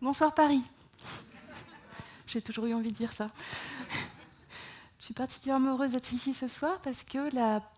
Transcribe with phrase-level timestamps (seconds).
[0.00, 0.62] Bonsoir Paris.
[2.28, 3.26] J'ai toujours eu envie de dire ça.
[5.00, 7.68] Je suis particulièrement heureuse d'être ici ce soir parce que la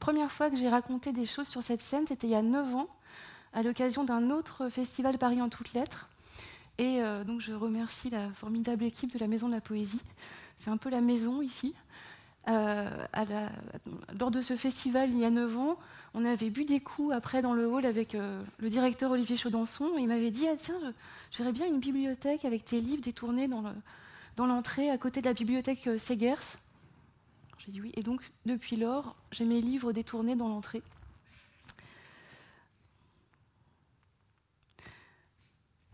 [0.00, 2.74] première fois que j'ai raconté des choses sur cette scène, c'était il y a 9
[2.74, 2.88] ans,
[3.52, 6.08] à l'occasion d'un autre festival Paris en toutes lettres.
[6.78, 10.02] Et euh, donc je remercie la formidable équipe de la Maison de la Poésie.
[10.58, 11.76] C'est un peu la maison ici.
[12.48, 13.06] Euh,
[14.18, 15.78] lors de ce festival, il y a 9 ans,
[16.14, 19.92] on avait bu des coups après dans le hall avec euh, le directeur Olivier Chaudançon.
[19.98, 20.78] Il m'avait dit ah, Tiens,
[21.30, 25.34] je, verrais bien une bibliothèque avec tes livres détournés dans l'entrée, à côté de la
[25.34, 26.58] bibliothèque euh, Segers.
[27.58, 27.92] J'ai dit oui.
[27.94, 30.82] Et donc, depuis lors, j'ai mes livres détournés dans l'entrée.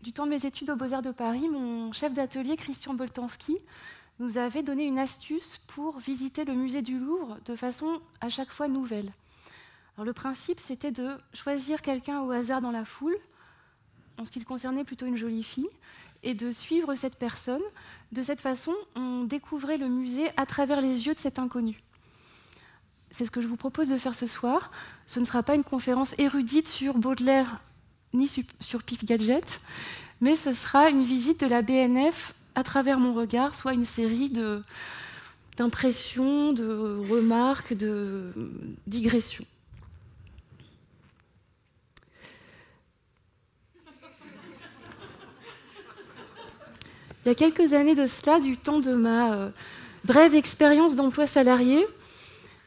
[0.01, 3.57] Du temps de mes études aux Beaux-Arts de Paris, mon chef d'atelier, Christian Boltanski,
[4.19, 8.51] nous avait donné une astuce pour visiter le musée du Louvre de façon à chaque
[8.51, 9.11] fois nouvelle
[10.03, 13.17] le principe, c'était de choisir quelqu'un au hasard dans la foule,
[14.17, 15.69] en ce qui concernait plutôt une jolie fille,
[16.23, 17.61] et de suivre cette personne.
[18.11, 21.81] De cette façon, on découvrait le musée à travers les yeux de cet inconnu.
[23.11, 24.71] C'est ce que je vous propose de faire ce soir.
[25.07, 27.59] Ce ne sera pas une conférence érudite sur Baudelaire
[28.13, 28.27] ni
[28.59, 29.61] sur Pif Gadget,
[30.19, 34.31] mais ce sera une visite de la BNF à travers mon regard, soit une série
[35.57, 38.31] d'impressions, de remarques, de
[38.87, 39.45] digressions.
[47.25, 49.49] il y a quelques années de cela, du temps de ma euh,
[50.03, 51.85] brève expérience d'emploi salarié,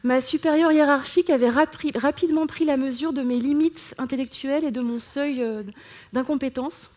[0.03, 5.01] ma supérieure hiérarchique avait rapidement pris la mesure de mes limites intellectuelles et de mon
[5.01, 5.63] seuil euh,
[6.13, 6.91] d'incompétence.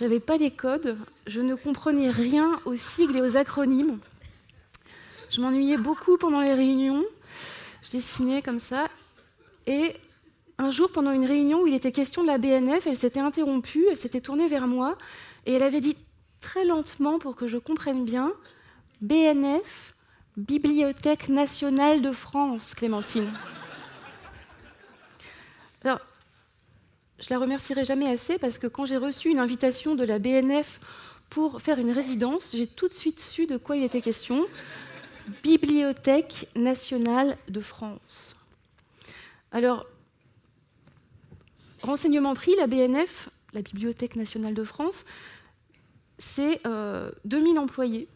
[0.00, 3.98] Je n'avais pas les codes, je ne comprenais rien aux sigles et aux acronymes.
[5.28, 7.04] Je m'ennuyais beaucoup pendant les réunions,
[7.82, 8.88] je dessinais comme ça,
[9.66, 9.94] et
[10.56, 13.84] un jour, pendant une réunion où il était question de la BNF, elle s'était interrompue,
[13.90, 14.96] elle s'était tournée vers moi,
[15.44, 15.98] et elle avait dit
[16.40, 18.32] très lentement pour que je comprenne bien.
[19.02, 19.94] BNF,
[20.38, 23.30] Bibliothèque nationale de France, Clémentine.
[25.84, 26.00] Alors,
[27.20, 30.80] je la remercierai jamais assez parce que quand j'ai reçu une invitation de la BNF
[31.28, 34.46] pour faire une résidence, j'ai tout de suite su de quoi il était question.
[35.42, 38.34] Bibliothèque nationale de France.
[39.52, 39.86] Alors,
[41.82, 45.04] renseignement pris, la BNF, la Bibliothèque nationale de France,
[46.18, 46.60] c'est
[47.24, 48.08] 2000 euh, employés,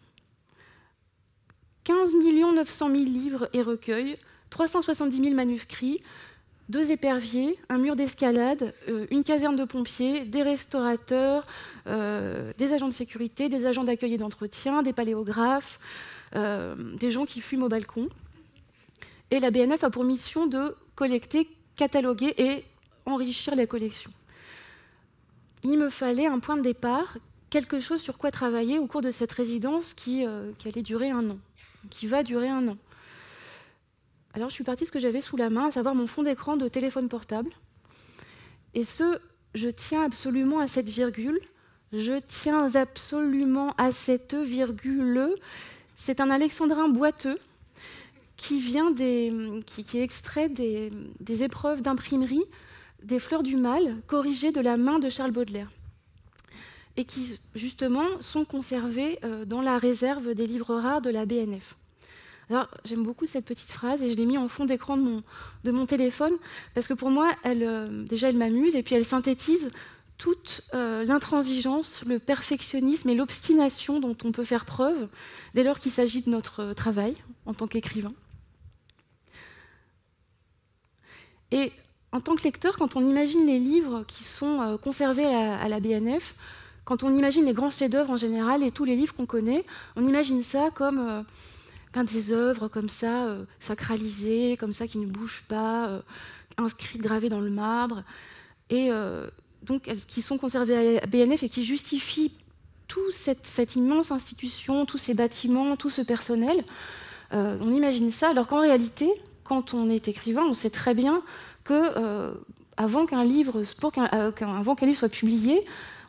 [1.85, 4.19] 15 900 000 livres et recueils,
[4.51, 6.03] 370 000 manuscrits,
[6.69, 11.47] deux éperviers, un mur d'escalade, euh, une caserne de pompiers, des restaurateurs,
[11.87, 15.79] euh, des agents de sécurité, des agents d'accueil et d'entretien, des paléographes,
[16.35, 18.09] des gens qui fument au balcon.
[19.31, 22.65] Et la BNF a pour mission de collecter, cataloguer et
[23.07, 24.11] enrichir la collection.
[25.63, 27.17] Il me fallait un point de départ
[27.55, 31.31] quelque chose sur quoi travailler au cours de cette résidence euh, qui allait durer un
[31.31, 31.39] an,
[31.89, 32.77] qui va durer un an.
[34.35, 36.25] Alors je suis partie de ce que j'avais sous la main, à savoir mon fond
[36.25, 37.51] d'écran de téléphone portable.
[38.75, 39.21] Et ce,
[39.55, 41.39] je tiens absolument à cette virgule.
[41.93, 45.31] Je tiens absolument à cette virgule.
[45.95, 47.39] C'est un alexandrin boiteux
[48.37, 49.33] qui vient des,
[49.67, 50.91] qui, est extrait des,
[51.45, 52.45] épreuves d'imprimerie
[53.05, 55.71] des Fleurs du Mal, corrigées de la main de Charles Baudelaire
[56.97, 61.77] et qui justement sont conservés euh, dans la réserve des livres rares de la BNF.
[62.51, 65.87] Alors j'aime beaucoup cette petite phrase et je l'ai mis en fond d'écran de mon,
[65.87, 66.33] téléphone
[66.75, 69.69] parce que pour moi, elle, euh, déjà elle m'amuse et puis elle synthétise
[70.19, 75.09] toute euh, l'intransigeance, le perfectionnisme et l'obstination dont on peut faire preuve
[75.55, 77.17] dès lors qu'il s'agit de notre travail
[77.47, 78.13] en tant qu'écrivain.
[81.51, 81.73] Et
[82.13, 86.35] en tant que lecteur, quand on imagine les livres qui sont conservés à la BNF,
[86.85, 89.65] quand on imagine les grands chefs-d'œuvre en général et tous les livres qu'on connaît,
[89.97, 91.23] on imagine ça comme euh,
[92.03, 96.01] des œuvres comme ça, euh, sacralisées, comme ça, qui ne bougent pas, euh,
[96.57, 98.03] inscrites, gravées dans le marbre,
[98.71, 98.91] et
[99.63, 102.33] donc qui sont conservées à BNF et qui justifient
[102.89, 106.65] toute cette, immense institution, tous ces bâtiments, tout ce personnel.
[107.31, 109.11] on imagine ça, alors qu'en réalité,
[109.45, 111.23] quand on est écrivain, on sait très bien
[111.63, 112.35] que
[112.77, 113.63] avant qu'un livre,
[114.41, 115.65] avant qu'un livre soit publié,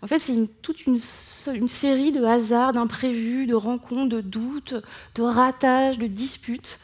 [0.06, 4.76] en fait, c'est toute une, série de hasards, d'imprévus, de rencontres, de doutes,
[5.16, 6.80] de ratages, de disputes.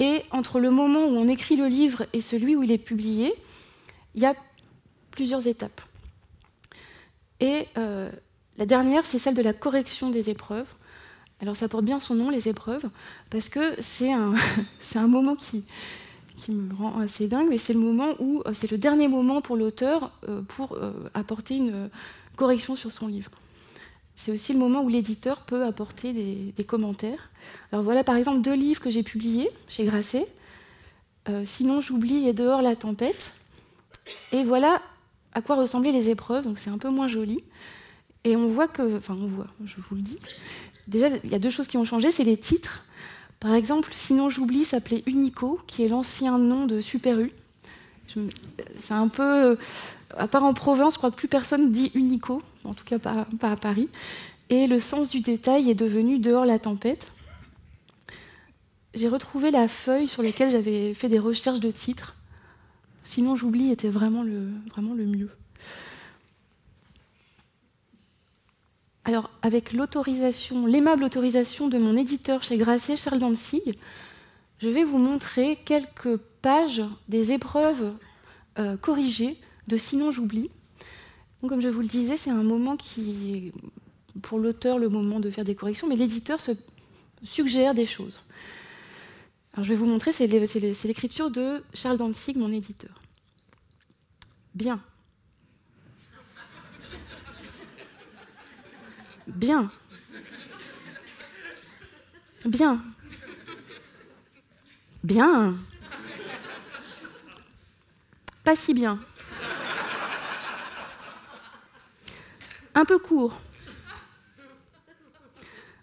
[0.00, 3.32] Et entre le moment où on écrit le livre et celui où il est publié,
[4.14, 4.34] il y a
[5.12, 5.80] plusieurs étapes.
[7.40, 8.10] Et euh,
[8.58, 10.68] la dernière, c'est celle de la correction des épreuves.
[11.40, 12.84] Alors ça porte bien son nom, les épreuves,
[13.30, 14.34] parce que c'est un,
[15.08, 15.64] moment qui,
[16.36, 19.56] qui me rend assez dingue, mais c'est le moment où c'est le dernier moment pour
[19.56, 21.88] l'auteur euh, pour euh, apporter une,
[22.36, 23.30] corrections sur son livre.
[24.16, 27.30] C'est aussi le moment où l'éditeur peut apporter des, commentaires.
[27.72, 30.26] Alors voilà par exemple deux livres que j'ai publiés chez Grasset.
[31.28, 33.32] Euh, Sinon j'oublie et dehors la tempête.
[34.32, 34.80] Et voilà
[35.34, 37.42] à quoi ressemblaient les épreuves, donc c'est un peu moins joli.
[38.24, 40.18] Et on voit que, enfin on voit, je vous le dis,
[40.86, 42.84] déjà il y a deux choses qui ont changé, c'est les titres.
[43.40, 47.18] Par exemple, Sinon j'oublie s'appelait Unico, qui est l'ancien nom de Super.
[48.80, 49.56] C'est un peu,
[50.16, 53.26] à part en province, je crois que plus personne dit Unico, en tout cas pas,
[53.40, 53.88] pas à Paris.
[54.50, 57.06] Et le sens du détail est devenu dehors la tempête.
[58.94, 62.14] J'ai retrouvé la feuille sur laquelle j'avais fait des recherches de titres.
[63.04, 65.30] Sinon, j'oublie était vraiment le, vraiment le mieux.
[69.04, 73.76] Alors, avec l'autorisation, l'aimable autorisation de mon éditeur chez Grasset, Charles Danzig,
[74.62, 77.94] je vais vous montrer quelques pages des épreuves
[78.60, 79.36] euh, corrigées
[79.66, 80.50] de Sinon j'oublie.
[81.48, 83.52] comme je vous le disais, c'est un moment qui
[84.14, 86.52] est pour l'auteur le moment de faire des corrections, mais l'éditeur se
[87.24, 88.22] suggère des choses.
[89.52, 93.02] Alors je vais vous montrer, c'est l'écriture de Charles Danzig, mon éditeur.
[94.54, 94.80] Bien.
[99.26, 99.72] Bien.
[102.46, 102.80] Bien.
[105.04, 105.56] Bien.
[108.44, 108.98] Pas si bien.
[112.74, 113.38] Un peu court.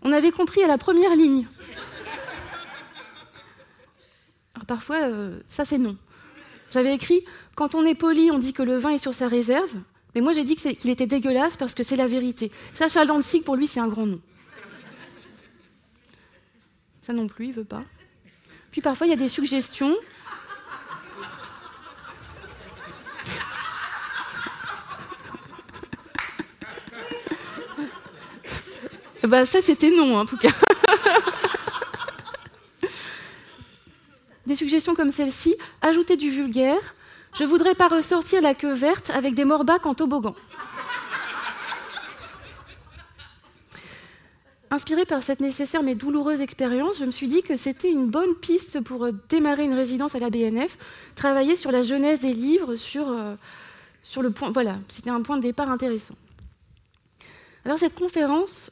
[0.02, 1.48] On avait compris à la première ligne
[4.70, 5.98] parfois, euh, ça c'est non.
[6.72, 7.26] J'avais écrit
[7.56, 9.76] quand on est poli, on dit que le vin est sur sa réserve,
[10.14, 12.52] mais moi j'ai dit qu'il était dégueulasse parce que c'est la vérité.
[12.76, 14.22] Charles Danzig, pour lui, c'est un grand nom.
[17.02, 17.84] Ça non plus, il veut pas.
[18.72, 19.96] Puis parfois, il y a des suggestions.
[29.24, 30.50] bah ça, c'était non, en tout cas.
[34.48, 36.96] des suggestions comme celle-ci, ajouter du vulgaire.
[37.38, 40.34] Je voudrais pas ressortir la queue verte avec des morbacs en toboggan.
[44.72, 48.36] Inspirée par cette nécessaire mais douloureuse expérience, je me suis dit que c'était une bonne
[48.36, 50.78] piste pour euh, démarrer une résidence à la BNF,
[51.16, 53.36] travailler sur la jeunesse des livres, sur, euh,
[54.04, 54.52] sur le point.
[54.52, 56.14] Voilà, c'était un point de départ intéressant.
[57.66, 58.70] Alors cette conférence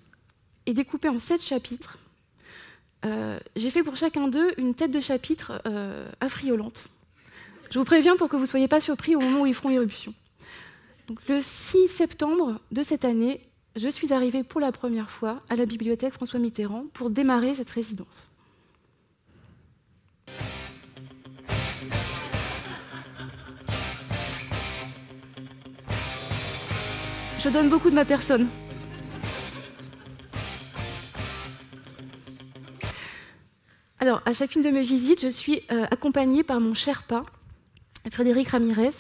[0.68, 1.98] est découpée en sept chapitres
[3.06, 5.62] euh, j'ai fait pour chacun d'eux une tête de chapitre
[6.20, 6.88] affriolante.
[7.70, 9.70] Je vous préviens pour que vous ne soyez pas surpris au moment où ils feront
[9.70, 10.16] irruption.
[11.30, 13.48] le 6 septembre de cette année,
[13.78, 17.70] je suis arrivée pour la première fois à la bibliothèque François Mitterrand pour démarrer cette
[17.70, 18.32] résidence.
[27.40, 28.48] Je donne beaucoup de ma personne.
[34.00, 37.24] Alors, à chacune de mes visites, je suis euh, accompagnée par mon Sherpa,
[38.12, 38.92] Frédéric Ramirez,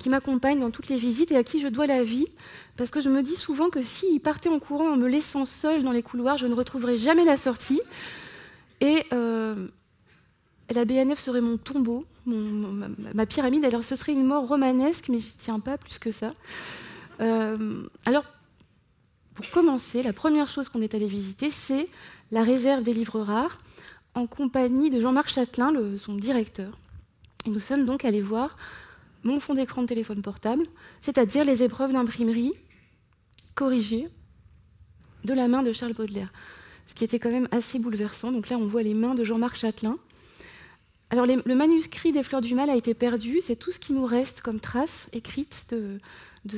[0.00, 2.26] qui m'accompagne dans toutes les visites et à qui je dois la vie,
[2.76, 5.82] parce que je me dis souvent que s'il partait en courant en me laissant seule
[5.82, 7.82] dans les couloirs, je ne retrouverais jamais la sortie.
[8.80, 9.68] Et euh,
[10.74, 13.62] la BNF serait mon tombeau, ma, pyramide.
[13.66, 16.32] Alors, ce serait une mort romanesque, mais j'y tiens pas plus que ça.
[17.20, 18.24] Euh, alors,
[19.34, 21.88] pour commencer, la première chose qu'on est allé visiter, c'est
[22.32, 23.58] la réserve des livres rares
[24.14, 26.78] en compagnie de Jean-Marc Châtelain, son directeur.
[27.44, 28.56] Et nous sommes donc allés voir
[29.22, 30.64] mon fond d'écran de téléphone portable,
[31.00, 32.52] c'est-à-dire les épreuves d'imprimerie
[33.54, 34.08] corrigées
[35.24, 36.32] de la main de Charles Baudelaire.
[36.86, 38.32] Ce qui était quand même assez bouleversant.
[38.32, 39.96] Donc là, on voit les mains de Jean-Marc Châtelain.
[41.10, 43.40] Alors, le manuscrit des Fleurs du Mal a été perdu.
[43.42, 45.98] C'est tout ce qui nous reste comme trace écrite de,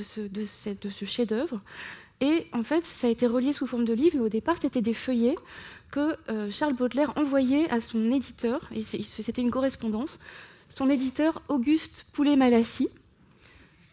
[0.02, 1.60] ce, chef-d'œuvre.
[2.20, 4.20] Et en fait, ça a été relié sous forme de livre.
[4.20, 5.36] Au départ, c'était des feuillets
[5.90, 10.18] que euh, Charles Baudelaire envoyait à son éditeur, c'était une correspondance,
[10.74, 12.88] son éditeur Auguste Poulet-Malassis,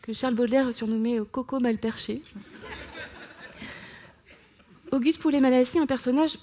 [0.01, 2.23] que Charles Baudelaire surnommait euh, Coco Malperché.
[4.91, 6.39] Auguste Poulet-Malassis, un personnage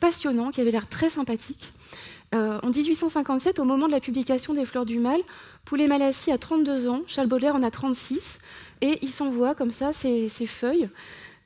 [0.00, 1.72] passionnant, qui avait l'air très sympathique.
[2.34, 5.20] Euh, en 1857, au moment de la publication des Fleurs du Mal,
[5.64, 8.38] Poulet-Malassis a 32 ans, Charles Baudelaire en a 36,
[8.80, 10.90] et il s'envoie comme ça ses, feuilles.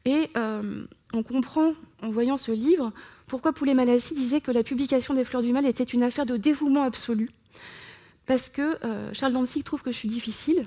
[0.05, 2.93] Et on comprend, en voyant ce livre,
[3.29, 6.83] pourquoi Poulet-Malassis disait que la publication des Fleurs du Mal était une affaire de dévouement
[6.83, 7.31] absolu.
[8.27, 10.67] Parce que euh, Charles Danzig trouve que je suis difficile,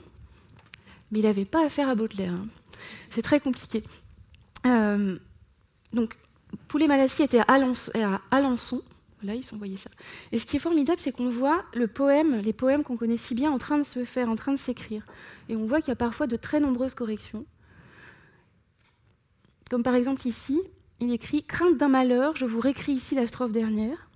[1.11, 2.33] mais il n'avait pas affaire à Baudelaire.
[2.33, 2.47] Hein.
[3.09, 3.83] C'est très compliqué.
[4.65, 5.17] Euh,
[5.93, 6.17] donc,
[6.67, 7.45] Poulet-Malassis était à
[8.31, 8.81] Alençon,
[9.23, 9.89] Là, ils s'envoyaient ça.
[10.31, 13.33] Et ce qui est formidable, c'est qu'on voit le poème, les poèmes qu'on connaît si
[13.33, 15.03] bien, en train de se faire, en train de s'écrire.
[15.49, 17.45] Et on voit qu'il y a parfois de très nombreuses corrections
[19.71, 20.61] Comme par exemple ici,
[20.99, 24.09] il écrit Crainte d'un malheur, je vous réécris ici la strophe dernière.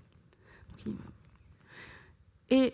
[2.51, 2.73] Et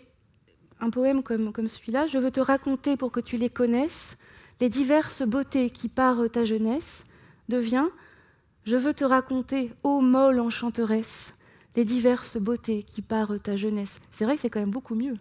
[0.80, 4.16] un poème comme, celui-là, je veux te raconter pour que tu les connaisses,
[4.60, 7.04] les diverses beautés qui parent ta jeunesse,
[7.48, 7.86] devient
[8.64, 11.34] Je veux te raconter, ô molle enchanteresse,
[11.76, 14.00] les diverses beautés qui parent ta jeunesse.
[14.10, 15.16] C'est vrai que c'est quand même beaucoup mieux.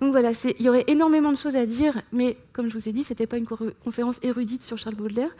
[0.00, 2.92] Donc voilà, il y aurait énormément de choses à dire, mais comme je vous ai
[2.92, 5.30] dit, ce n'était pas une conférence érudite sur Charles Baudelaire.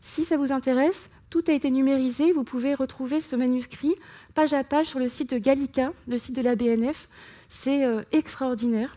[0.00, 2.32] Si ça vous intéresse, tout a été numérisé.
[2.32, 3.94] Vous pouvez retrouver ce manuscrit
[4.34, 7.08] page à page sur le site de Gallica, le site de la BNF.
[7.50, 8.96] C'est euh, extraordinaire.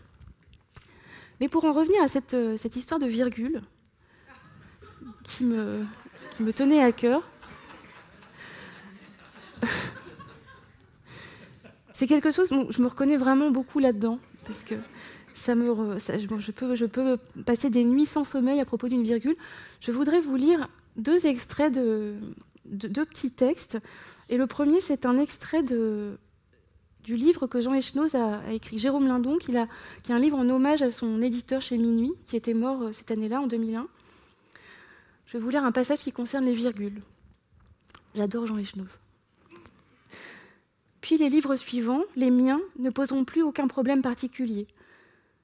[1.40, 3.60] Mais pour en revenir à cette, euh, histoire de virgule,
[5.24, 5.84] qui me,
[6.54, 7.28] tenait à cœur,
[11.92, 14.76] c'est quelque chose, je me reconnais vraiment beaucoup là-dedans, parce que
[15.34, 19.36] ça me, je, peux, je peux passer des nuits sans sommeil à propos d'une virgule.
[19.80, 22.14] Je voudrais vous lire deux extraits de,
[22.64, 23.78] deux petits textes.
[24.30, 26.16] Et le premier, c'est un extrait de,
[27.04, 28.78] du livre que Jean Echenoz a, écrit.
[28.78, 29.68] Jérôme Lindon, qui, a,
[30.02, 32.92] qui est un livre en hommage à son éditeur chez Minuit, qui était mort euh,
[32.92, 33.86] cette année-là, en 2001.
[35.26, 37.02] Je vais vous lire un passage qui concerne les virgules.
[38.14, 38.88] J'adore Jean Echenoz.
[41.02, 44.66] Puis les livres suivants, les miens, ne poseront plus aucun problème particulier.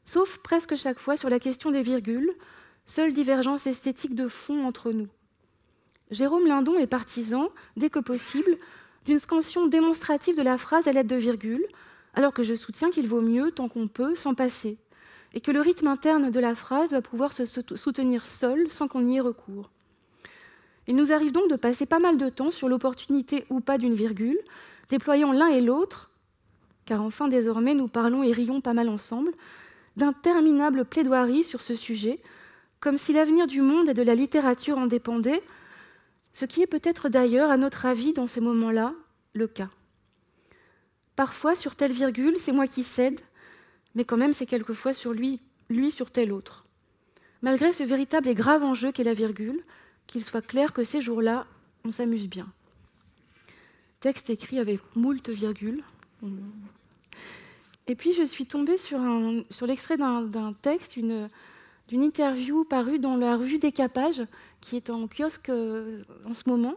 [0.05, 2.33] Sauf presque chaque fois sur la question des virgules,
[2.87, 5.09] seule divergence esthétique de fond entre nous.
[6.11, 8.57] Jérôme Lindon est partisan, dès que possible,
[9.11, 11.67] d'une scansion démonstrative de la phrase à l'aide de virgule,
[12.15, 14.79] alors que je soutiens qu'il vaut mieux, tant qu'on peut, s'en passer,
[15.35, 19.05] et que le rythme interne de la phrase doit pouvoir se soutenir seul sans qu'on
[19.05, 19.73] y ait recours.
[20.87, 23.95] Il nous arrive donc de passer pas mal de temps sur l'opportunité ou pas d'une
[23.95, 24.39] virgule,
[24.91, 26.13] déployant l'un et l'autre,
[26.85, 29.33] car enfin désormais nous parlons et rions pas mal ensemble,
[29.97, 32.21] d'interminables plaidoiries sur ce sujet,
[32.79, 35.43] comme si l'avenir du monde et de la littérature en dépendait,
[36.33, 38.95] ce qui est peut-être d'ailleurs, à notre avis, dans ces moments-là,
[39.33, 39.71] le cas.
[41.17, 43.21] Parfois, sur telle virgule, c'est moi qui cède,
[43.95, 46.65] mais quand même, c'est quelquefois sur lui, lui sur tel autre.
[47.43, 49.63] Malgré ce véritable et grave enjeu qu'est la virgule,
[50.07, 51.47] qu'il soit clair que ces jours-là,
[51.85, 52.47] on s'amuse bien.
[54.01, 55.83] Texte écrit avec moult virgules.
[57.87, 59.01] Et puis, je suis tombée sur,
[59.51, 61.29] sur l'extrait d'un texte, d'une
[61.91, 64.23] interview parue dans la revue Décapage,
[64.61, 66.75] qui est en kiosque euh, en ce moment,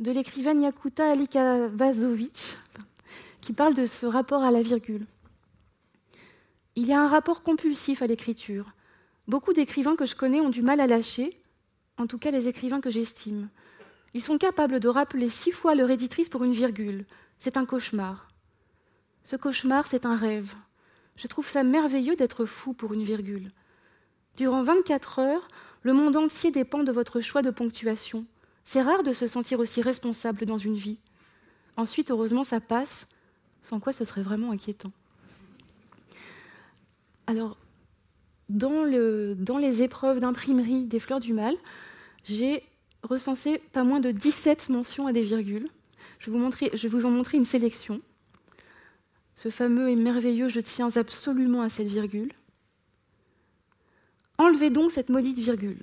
[0.00, 2.58] de l'écrivaine Yakuta Alikavazovic,
[3.40, 5.06] qui parle de ce rapport à la virgule.
[6.76, 8.72] Il y a un rapport compulsif à l'écriture.
[9.26, 11.40] Beaucoup d'écrivains que je connais ont du mal à lâcher,
[11.96, 13.48] en tout cas les écrivains que j'estime.
[14.14, 17.04] Ils sont capables de rappeler six fois leur éditrice pour une virgule.
[17.38, 18.28] C'est un cauchemar.
[19.22, 20.54] Ce cauchemar, c'est un rêve.
[21.16, 23.50] Je trouve ça merveilleux d'être fou pour une virgule.
[24.36, 25.48] Durant 24 heures,
[25.88, 28.26] le monde entier dépend de votre choix de ponctuation.
[28.66, 30.98] C'est rare de se sentir aussi responsable dans une vie.
[31.78, 33.06] Ensuite, heureusement, ça passe,
[33.62, 34.92] sans quoi ce serait vraiment inquiétant.
[37.26, 37.56] Alors,
[38.50, 41.54] dans, le, dans les épreuves d'imprimerie des fleurs du mal,
[42.22, 42.62] j'ai
[43.02, 45.70] recensé pas moins de 17 mentions à des virgules.
[46.18, 48.02] Je vous, montrer, je vais vous en montrer une sélection.
[49.36, 52.32] Ce fameux et merveilleux je tiens absolument à cette virgule.
[54.38, 55.82] Enlevez donc cette maudite virgule.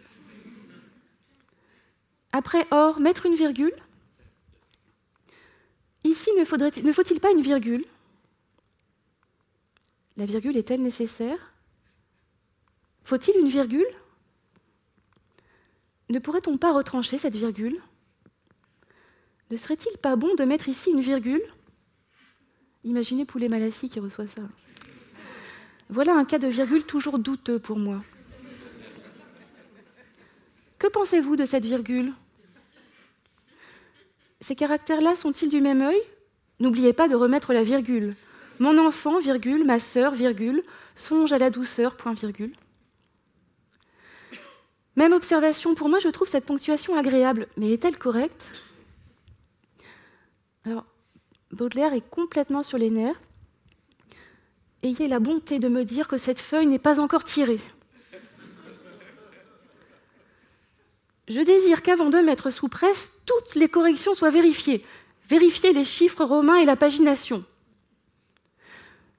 [2.32, 3.76] Après or, mettre une virgule.
[6.04, 7.86] Ici, ne, faut-il pas une virgule?
[10.18, 11.54] La virgule est-elle nécessaire?
[13.04, 13.86] Faut-il une virgule?
[16.10, 17.82] Ne pourrait-on pas retrancher cette virgule?
[19.52, 21.44] Ne serait-il pas bon de mettre ici une virgule?
[22.84, 24.44] Imaginez Poulet Malassi qui reçoit ça.
[25.90, 28.02] Voilà un cas de virgule toujours douteux pour moi.
[30.86, 32.14] Que pensez-vous de cette virgule?
[34.40, 36.00] Ces caractères-là sont-ils du même œil?
[36.60, 38.16] N'oubliez pas de remettre la virgule.
[38.60, 40.62] Mon enfant, virgule, ma sœur, virgule,
[40.96, 42.54] songe à la douceur, point virgule.
[44.96, 48.52] Même observation, pour moi, je trouve cette ponctuation agréable, mais est-elle correcte?
[50.66, 50.86] Alors,
[51.50, 53.20] Baudelaire est complètement sur les nerfs.
[54.84, 57.60] Ayez la bonté de me dire que cette feuille n'est pas encore tirée.
[61.36, 64.86] Je désire qu'avant de mettre sous presse, toutes les corrections soient vérifiées.
[65.28, 67.44] Vérifier les chiffres romains et la pagination.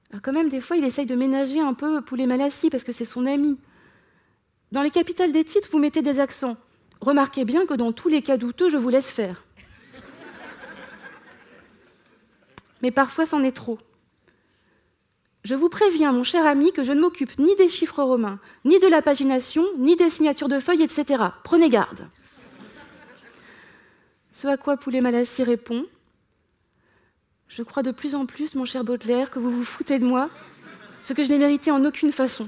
[0.09, 2.91] Alors quand même, des fois, il essaye de ménager un peu Poulet Malassi parce que
[2.91, 3.59] c'est son ami.
[4.71, 6.57] Dans les capitales des titres, vous mettez des accents.
[7.01, 9.43] Remarquez bien que dans tous les cas douteux, je vous laisse faire.
[12.81, 13.77] Mais parfois, c'en est trop.
[15.43, 18.79] Je vous préviens, mon cher ami, que je ne m'occupe ni des chiffres romains, ni
[18.79, 21.23] de la pagination, ni des signatures de feuilles, etc.
[21.43, 22.09] Prenez garde.
[24.31, 25.85] Ce à quoi Poulet Malassi répond
[27.47, 30.29] Je crois de plus en plus, mon cher Baudelaire, que vous vous foutez de moi,
[31.01, 32.47] ce que je n'ai mérité en aucune façon.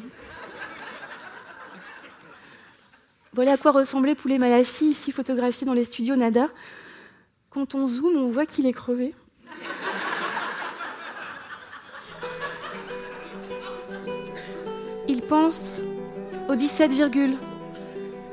[3.33, 6.47] Voilà à quoi ressemblait Poulet Malassi, ici photographié dans les studios Nada.
[7.49, 9.15] Quand on zoome, on voit qu'il est crevé.
[15.29, 15.81] Pense
[16.49, 16.91] au 17,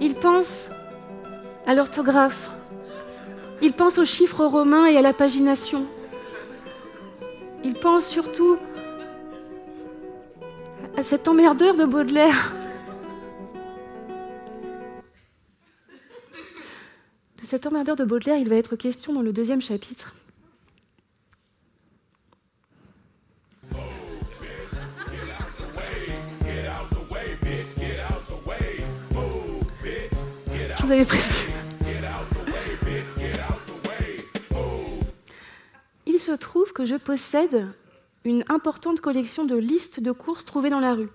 [0.00, 0.70] il pense
[1.66, 2.50] à l'orthographe.
[3.60, 5.84] Il pense aux chiffres romains et à la pagination.
[7.64, 8.56] Il pense surtout
[10.96, 12.54] à cet emmerdeur de Baudelaire.
[17.38, 20.14] De cet emmerdeur de Baudelaire, il va être question dans le deuxième chapitre.
[30.86, 31.24] Vous avez prévu.
[36.06, 37.66] Il se trouve que je possède
[38.24, 41.08] une importante collection de listes de courses trouvées dans la rue.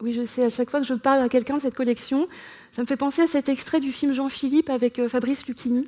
[0.00, 2.28] Oui, je sais, à chaque fois que je parle à quelqu'un de cette collection,
[2.72, 5.86] ça me fait penser à cet extrait du film Jean-Philippe avec euh, Fabrice Lucchini.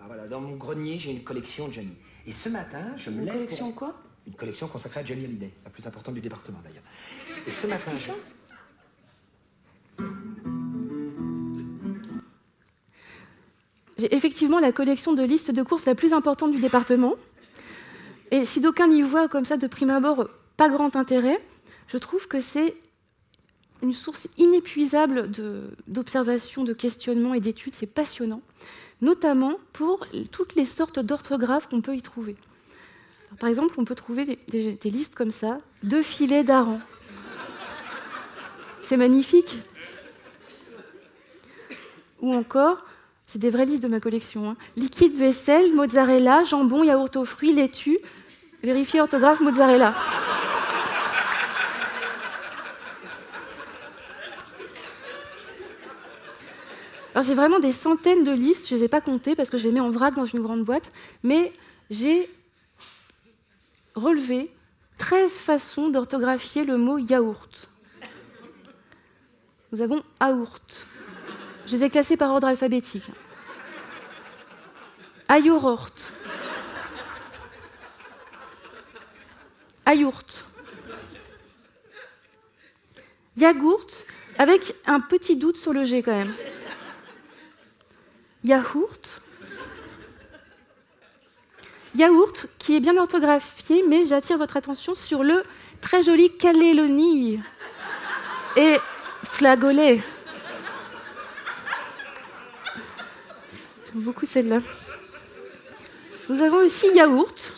[0.00, 1.94] Ah, voilà, dans mon grenier, j'ai une collection de Johnny.
[2.26, 3.34] Et ce matin, je me lève.
[3.34, 4.02] Une collection quoi?
[4.26, 6.84] Une collection consacrée à Johnny Hallyday, la plus importante du département d'ailleurs.
[7.46, 8.12] Et ce matin, je...
[13.98, 17.16] J'ai effectivement la collection de listes de courses la plus importante du département.
[18.30, 21.40] Et si d'aucuns y voient comme ça de prime abord pas grand intérêt,
[21.88, 22.76] je trouve que c'est
[23.82, 25.30] une source inépuisable
[25.88, 27.74] d'observations, de, questionnements et d'études.
[27.74, 28.42] C'est passionnant,
[29.00, 32.36] notamment pour toutes les sortes d'orthographes qu'on peut y trouver.
[33.40, 36.80] par exemple, on peut trouver des, des listes comme ça, deux filets d'aran.
[38.82, 39.56] C'est magnifique.
[42.20, 42.84] Ou encore,
[43.28, 44.50] c'est des vraies listes de ma collection.
[44.50, 44.56] Hein.
[44.76, 47.98] Liquide vaisselle, mozzarella, jambon, yaourt aux fruits, laitue.
[48.62, 49.94] Vérifiez orthographe mozzarella.
[57.14, 59.58] Alors j'ai vraiment des centaines de listes, je ne les ai pas comptées parce que
[59.58, 61.52] je les mets en vrac dans une grande boîte, mais
[61.90, 62.30] j'ai
[63.94, 64.50] relevé
[64.98, 67.68] 13 façons d'orthographier le mot yaourt.
[69.72, 70.86] Nous avons aourt,
[71.68, 73.04] je les ai classés par ordre alphabétique.
[75.28, 75.90] Ayourt.
[79.84, 80.44] Ayourt.
[83.36, 83.86] Yagourt,
[84.38, 86.32] avec un petit doute sur le G quand même.
[88.42, 89.22] Yaourt.
[91.94, 95.42] Yaourt, qui est bien orthographié, mais j'attire votre attention sur le
[95.80, 97.40] très joli Calélonie
[98.56, 98.76] et
[99.24, 100.02] Flagolet.
[103.94, 104.60] beaucoup celle-là.
[106.28, 107.52] Nous avons aussi yaourt.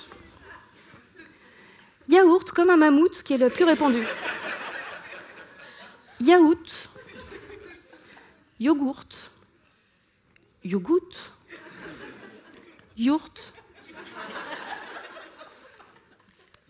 [2.08, 4.04] Yaourt comme un mammouth qui est le plus répandu.
[6.20, 6.88] Yaourt.
[8.60, 9.08] Yogourt.
[10.64, 11.32] Yogourt.
[12.96, 13.52] Yourt.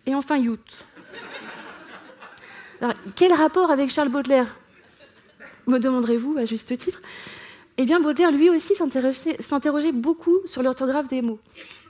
[0.07, 0.85] Et enfin yout.
[2.81, 4.57] Alors, quel rapport avec Charles Baudelaire?
[5.67, 7.01] Me demanderez-vous à juste titre
[7.79, 11.39] eh bien, Baudelaire, lui aussi, s'interrogeait beaucoup sur l'orthographe des mots.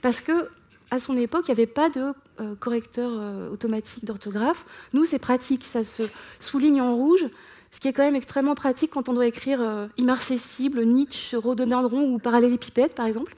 [0.01, 0.49] Parce que
[0.91, 4.65] à son époque, il n'y avait pas de euh, correcteur euh, automatique d'orthographe.
[4.93, 6.03] Nous, c'est pratique, ça se
[6.39, 7.25] souligne en rouge,
[7.71, 12.13] ce qui est quand même extrêmement pratique quand on doit écrire euh, immarcessible, Nietzsche, rhododendron
[12.13, 13.33] ou parallélépipède, par exemple.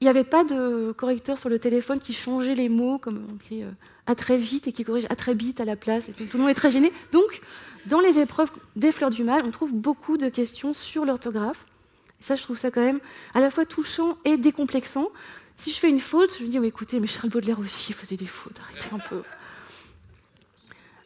[0.00, 3.34] Il n'y avait pas de correcteur sur le téléphone qui changeait les mots, comme on
[3.36, 3.64] écrit
[4.06, 6.08] à très vite et qui corrige à très vite à la place.
[6.08, 6.92] Et tout, tout le monde est très gêné.
[7.12, 7.40] Donc,
[7.86, 11.66] dans les épreuves des fleurs du mal, on trouve beaucoup de questions sur l'orthographe.
[12.20, 13.00] ça, je trouve ça quand même
[13.34, 15.08] à la fois touchant et décomplexant.
[15.56, 18.16] Si je fais une faute, je me dis, oh, écoutez, mais Charles Baudelaire aussi faisait
[18.16, 19.22] des fautes, arrêtez un peu.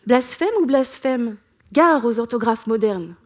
[0.06, 1.36] Blasphème ou blasphème
[1.72, 3.16] Gare aux orthographes modernes.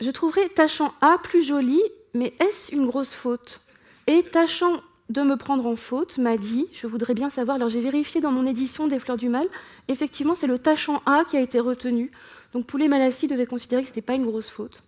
[0.00, 1.80] Je trouverais tachant A plus joli,
[2.12, 3.60] mais est-ce une grosse faute?
[4.08, 7.82] Et tachant de me prendre en faute, m'a dit, je voudrais bien savoir, alors j'ai
[7.82, 9.46] vérifié dans mon édition des Fleurs du Mal,
[9.88, 12.10] effectivement c'est le tachant A qui a été retenu,
[12.54, 14.84] donc Poulet Malassi devait considérer que ce n'était pas une grosse faute.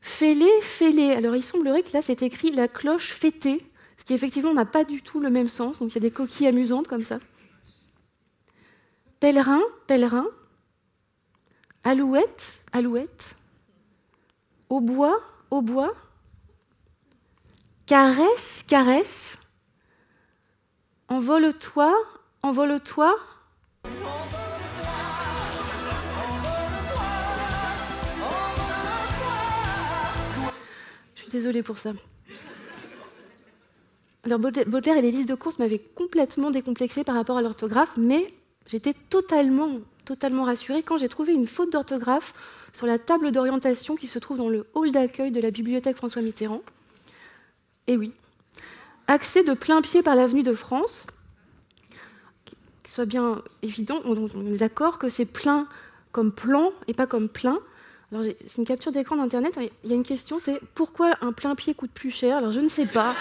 [0.00, 3.64] Fêlé, fêlé, alors il semblerait que là c'est écrit la cloche fêtée,
[3.96, 6.10] ce qui effectivement n'a pas du tout le même sens, donc il y a des
[6.10, 7.20] coquilles amusantes comme ça.
[9.20, 10.26] Pèlerin, pèlerin,
[11.84, 13.36] alouette, alouette,
[14.68, 15.94] au bois, au bois,
[17.86, 19.36] Caresse, caresse.
[21.08, 21.94] Envole-toi,
[22.42, 23.14] envole-toi.
[31.14, 31.92] Je suis désolée pour ça.
[34.24, 38.32] Alors Baudelaire et les listes de courses m'avaient complètement décomplexée par rapport à l'orthographe, mais
[38.66, 42.32] j'étais totalement, totalement rassurée quand j'ai trouvé une faute d'orthographe
[42.72, 46.22] sur la table d'orientation qui se trouve dans le hall d'accueil de la bibliothèque François
[46.22, 46.62] Mitterrand.
[47.86, 48.12] Et oui,
[49.06, 51.06] accès de plein pied par l'avenue de France,
[52.44, 55.66] qu'il soit bien évident, on est d'accord que c'est plein
[56.12, 57.58] comme plan et pas comme plein.
[58.12, 59.58] Alors c'est une capture d'écran d'internet.
[59.82, 62.36] Il y a une question, c'est pourquoi un plein pied coûte plus cher?
[62.36, 63.14] Alors je ne sais pas.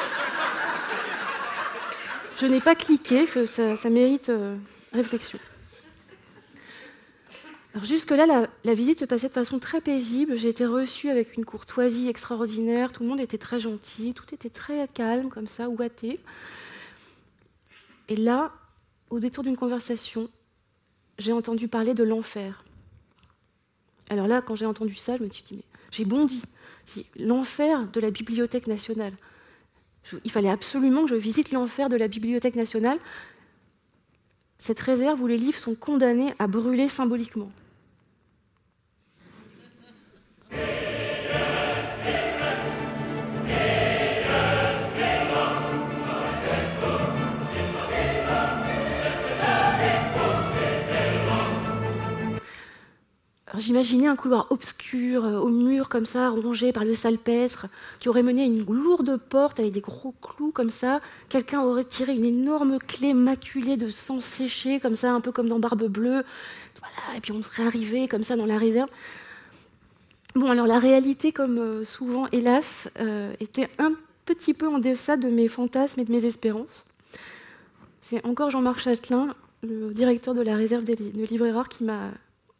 [2.37, 4.57] Je n'ai pas cliqué, ça, mérite euh,
[4.93, 5.39] réflexion.
[7.81, 10.35] Jusque-là, la, visite se passait de façon très paisible.
[10.35, 12.91] J'ai été reçue avec une courtoisie extraordinaire.
[12.91, 16.19] Tout le monde était très gentil, tout était très calme, comme ça, ouaté.
[18.09, 18.51] Et là,
[19.09, 20.29] au détour d'une conversation,
[21.17, 22.63] j'ai entendu parler de l'enfer.
[24.09, 26.41] Alors là, quand j'ai entendu ça, je me suis dit, mais j'ai bondi.
[27.17, 29.13] L'enfer de la Bibliothèque nationale
[30.23, 32.97] il fallait absolument que je visite l'enfer de la Bibliothèque nationale.
[34.59, 37.51] Cette réserve où les livres sont condamnés à brûler symboliquement.
[53.55, 57.67] J'imaginais un couloir obscur, euh, au mur comme ça, rongé par le salpêtre,
[57.99, 61.01] qui aurait mené à une lourde porte avec des gros clous comme ça.
[61.29, 65.47] Quelqu'un aurait tiré une énorme clé maculée de sang séché, comme ça, un peu comme
[65.47, 66.23] dans Barbe Bleue.
[66.79, 68.89] Voilà, et puis on serait arrivé comme ça dans la réserve.
[70.35, 73.93] Bon, alors la réalité, comme euh, souvent, hélas, euh, était un
[74.25, 76.85] petit peu en deçà de mes fantasmes et de mes espérances.
[78.01, 82.09] C'est encore Jean-Marc Châtelain, le directeur de la réserve de rares, qui m'a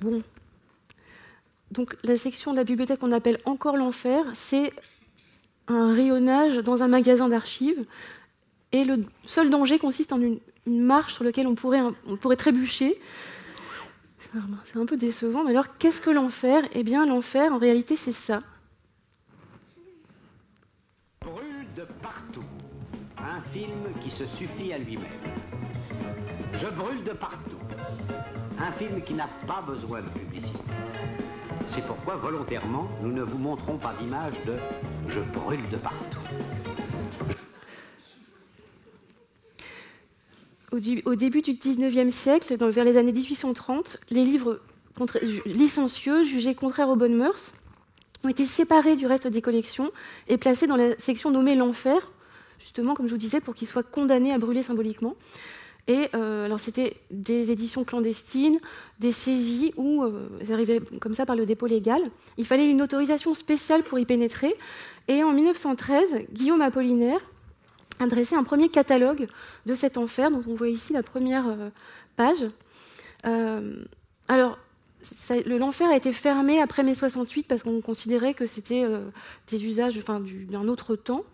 [0.00, 0.22] Bon.
[1.70, 4.72] Donc la section de la bibliothèque qu'on appelle encore l'enfer, c'est
[5.68, 7.84] un rayonnage dans un magasin d'archives.
[8.72, 13.00] Et le seul danger consiste en une, marche sur laquelle on pourrait, trébucher.
[14.64, 15.42] C'est un peu décevant.
[15.44, 16.62] Mais alors, qu'est-ce que l'enfer?
[16.74, 18.40] Eh bien, l'enfer, en réalité, c'est ça.
[21.20, 22.44] Brûle de partout.
[23.18, 25.06] Un film qui se suffit à lui-même.
[26.54, 27.59] Je brûle de partout.
[28.62, 30.58] Un film qui n'a pas besoin de publicité.
[31.66, 34.52] C'est pourquoi, volontairement, nous ne vous montrons pas d'image de
[35.08, 36.18] Je brûle de partout.
[40.72, 44.60] Au, début du 19e siècle, vers les années 1830, les livres
[45.46, 47.54] licencieux, jugés contraires aux bonnes mœurs,
[48.24, 49.90] ont été séparés du reste des collections
[50.28, 52.12] et placés dans la section nommée l'enfer,
[52.58, 55.16] justement, comme je vous disais, pour qu'ils soient condamnés à brûler symboliquement.
[55.88, 58.58] Et euh, alors c'était des éditions clandestines,
[58.98, 62.02] des saisies où euh, elles arrivaient comme ça par le dépôt légal.
[62.36, 64.54] Il fallait une autorisation spéciale pour y pénétrer.
[65.08, 67.20] Et en 1913, Guillaume Apollinaire
[67.98, 69.28] a dressé un premier catalogue
[69.66, 71.70] de cet enfer, dont on voit ici la première euh,
[72.16, 72.46] page.
[74.28, 74.58] alors,
[75.46, 78.84] l'enfer a été fermé après mai 68 parce qu'on considérait que c'était
[79.50, 79.98] des usages
[80.48, 81.24] d'un autre temps.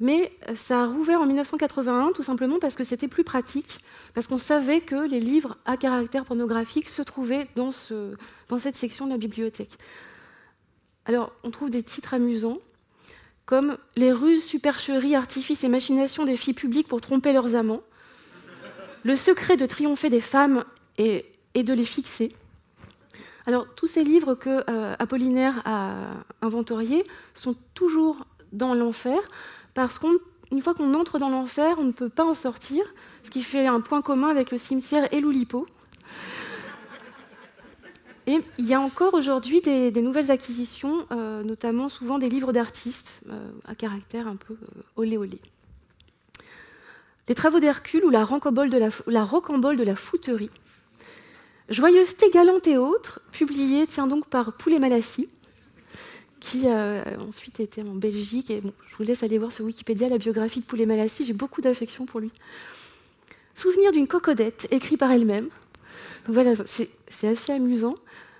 [0.00, 3.80] Mais ça a rouvert en 1981 tout simplement parce que c'était plus pratique,
[4.14, 9.10] parce qu'on savait que les livres à caractère pornographique se trouvaient dans, cette section de
[9.10, 9.76] la bibliothèque.
[11.04, 12.58] Alors, on trouve des titres amusants,
[13.44, 17.82] comme Les ruses, supercheries, artifices et machinations des filles publiques pour tromper leurs amants,
[19.04, 20.64] Le secret de triompher des femmes
[20.96, 22.32] et, de les fixer.
[23.46, 25.94] Alors, tous ces livres que euh, Apollinaire a
[26.42, 29.18] inventoriés sont toujours dans l'enfer,
[29.74, 32.82] parce qu'une fois qu'on entre dans l'enfer, on ne peut pas en sortir,
[33.22, 35.66] ce qui fait un point commun avec le cimetière et l'Oulipo.
[38.26, 43.22] Et il y a encore aujourd'hui des, nouvelles acquisitions, euh, notamment souvent des livres d'artistes
[43.28, 45.40] euh, à caractère un peu euh, olé olé.
[47.28, 48.78] Les travaux d'Hercule ou la rocambole de
[49.84, 50.50] la, fouterie.
[51.68, 55.28] Joyeuseté galante et autres, publié tiens donc par Poulet Malassi,
[56.40, 58.50] qui a ensuite été en Belgique.
[58.50, 61.60] Et je vous laisse aller voir sur Wikipédia la biographie de Poulet Malassi, j'ai beaucoup
[61.60, 62.32] d'affection pour lui.
[63.54, 65.48] Souvenir d'une cocodette, écrit par elle-même.
[66.26, 67.94] voilà, c'est assez amusant.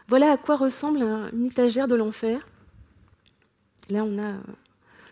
[0.09, 2.47] Voilà à quoi ressemble une étagère de l'enfer.
[3.91, 4.35] Là, on a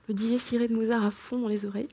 [0.09, 1.89] le dié ciré de Mozart à fond dans les oreilles.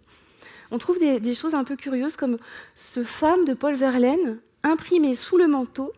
[0.72, 2.38] On trouve des, choses un peu curieuses comme
[2.76, 5.94] ce femme de Paul Verlaine imprimé sous le manteau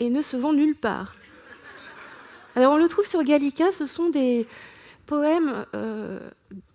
[0.00, 1.14] et ne se vend nulle part.
[2.56, 4.46] Alors on le trouve sur Gallica, ce sont des
[5.04, 6.18] poèmes euh,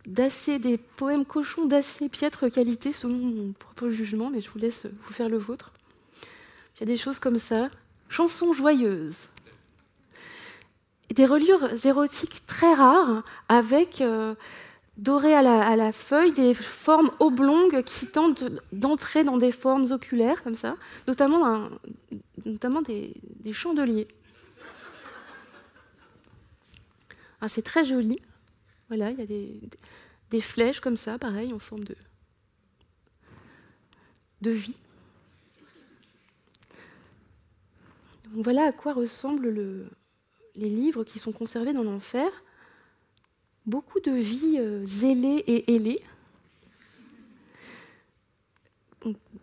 [0.06, 4.86] d'assez, des poèmes cochons d'assez piètre qualité selon mon propre jugement, mais je vous laisse
[4.86, 5.72] vous faire le vôtre.
[6.76, 7.72] Il y a des choses comme ça,
[8.10, 9.28] chansons joyeuses,
[11.10, 14.36] des reliures érotiques très rares avec euh,
[14.98, 20.56] doré à la, feuille des formes oblongues qui tentent d'entrer dans des formes oculaires comme
[20.56, 20.76] ça,
[21.08, 21.70] notamment,
[22.46, 23.14] notamment des,
[23.52, 24.08] chandeliers.
[27.42, 28.20] Ah, c'est très joli.
[28.88, 29.26] Voilà, il y a
[30.30, 31.96] des, flèches comme ça, pareil, en forme de,
[34.42, 34.76] de vie.
[38.34, 39.90] voilà à quoi ressemblent
[40.56, 42.32] les livres qui sont conservés dans l'enfer
[43.66, 46.04] beaucoup de vies euh, zélées et ailées.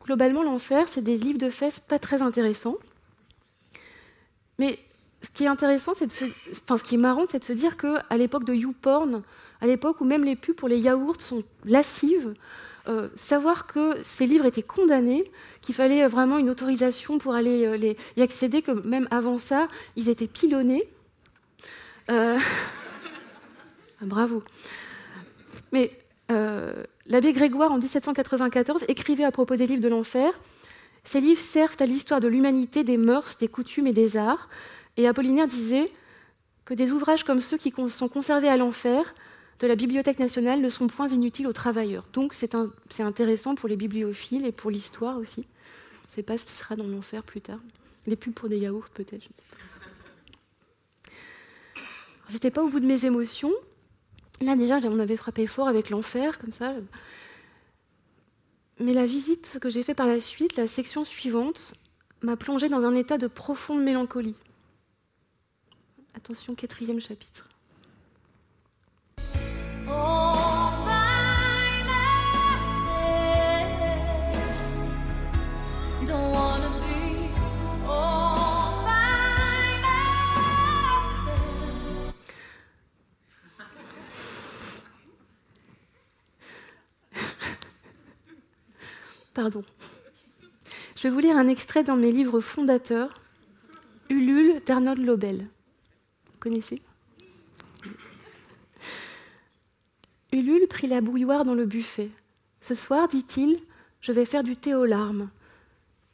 [0.04, 2.76] globalement, l'enfer, c'est des livres de fesses pas très intéressants.
[4.58, 4.78] Mais
[5.22, 6.08] ce qui est intéressant, c'est
[6.52, 9.22] enfin, ce qui est marrant, c'est de se dire qu'à l'époque de YouPorn,
[9.60, 12.34] à l'époque où même les pubs pour les yaourts sont lascives,
[12.88, 17.94] euh, savoir que ces livres étaient condamnés, qu'il fallait vraiment une autorisation pour aller euh,
[18.16, 20.88] y accéder, que même avant ça, ils étaient pilonnés.
[24.00, 24.44] Ah, bravo.
[25.72, 25.90] Mais
[26.30, 30.32] euh, l'abbé Grégoire, en 1794, écrivait à propos des livres de l'enfer
[31.02, 34.48] Ces livres servent à l'histoire de l'humanité, des mœurs, des coutumes et des arts.
[34.98, 35.90] Et Apollinaire disait
[36.66, 39.14] que des ouvrages comme ceux qui sont conservés à l'enfer
[39.60, 42.04] de la Bibliothèque nationale ne sont point inutiles aux travailleurs.
[42.12, 45.40] Donc c'est intéressant pour les bibliophiles et pour l'histoire aussi.
[45.40, 47.60] On ne sait pas ce qui sera dans l'enfer plus tard.
[48.06, 49.56] Les pubs pour des yaourts peut-être, je ne sais pas.
[52.28, 53.52] J'étais pas au bout de mes émotions,
[54.40, 56.74] Là, déjà, on avait frappé fort avec l'enfer, comme ça.
[58.78, 61.74] Mais la visite que j'ai faite par la suite, la section suivante,
[62.22, 64.36] m'a plongée dans un état de profonde mélancolie.
[66.18, 67.48] Attention, quatrième chapitre.
[89.34, 89.62] Pardon.
[90.96, 93.20] Je vais vous lire un extrait dans mes livres fondateurs,
[94.10, 95.46] Ulule d'Arnold Lobel.
[96.38, 96.80] Vous connaissez
[100.30, 102.10] Ulule prit la bouilloire dans le buffet.
[102.60, 103.58] Ce soir, dit-il,
[104.00, 105.30] je vais faire du thé aux larmes.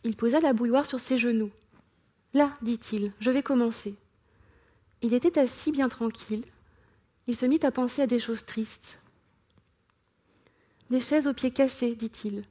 [0.02, 1.50] Il posa la bouilloire sur ses genoux.
[2.32, 3.96] Là, dit-il, je vais commencer.
[5.02, 6.46] Il était assis bien tranquille.
[7.26, 8.96] Il se mit à penser à des choses tristes.
[10.88, 12.44] Des chaises aux pieds cassés, dit-il.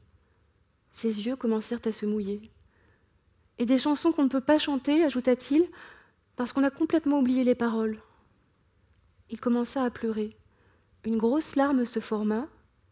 [0.94, 2.52] Ses yeux commencèrent à se mouiller.
[3.58, 5.68] Et des chansons qu'on ne peut pas chanter, ajouta-t-il,
[6.36, 7.98] parce qu'on a complètement oublié les paroles.
[9.30, 10.36] Il commença à pleurer.
[11.06, 12.48] Une grosse larme se forma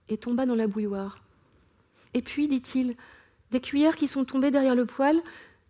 [0.09, 1.23] et tomba dans la bouilloire.
[2.13, 2.95] Et puis, dit-il,
[3.51, 5.21] des cuillères qui sont tombées derrière le poêle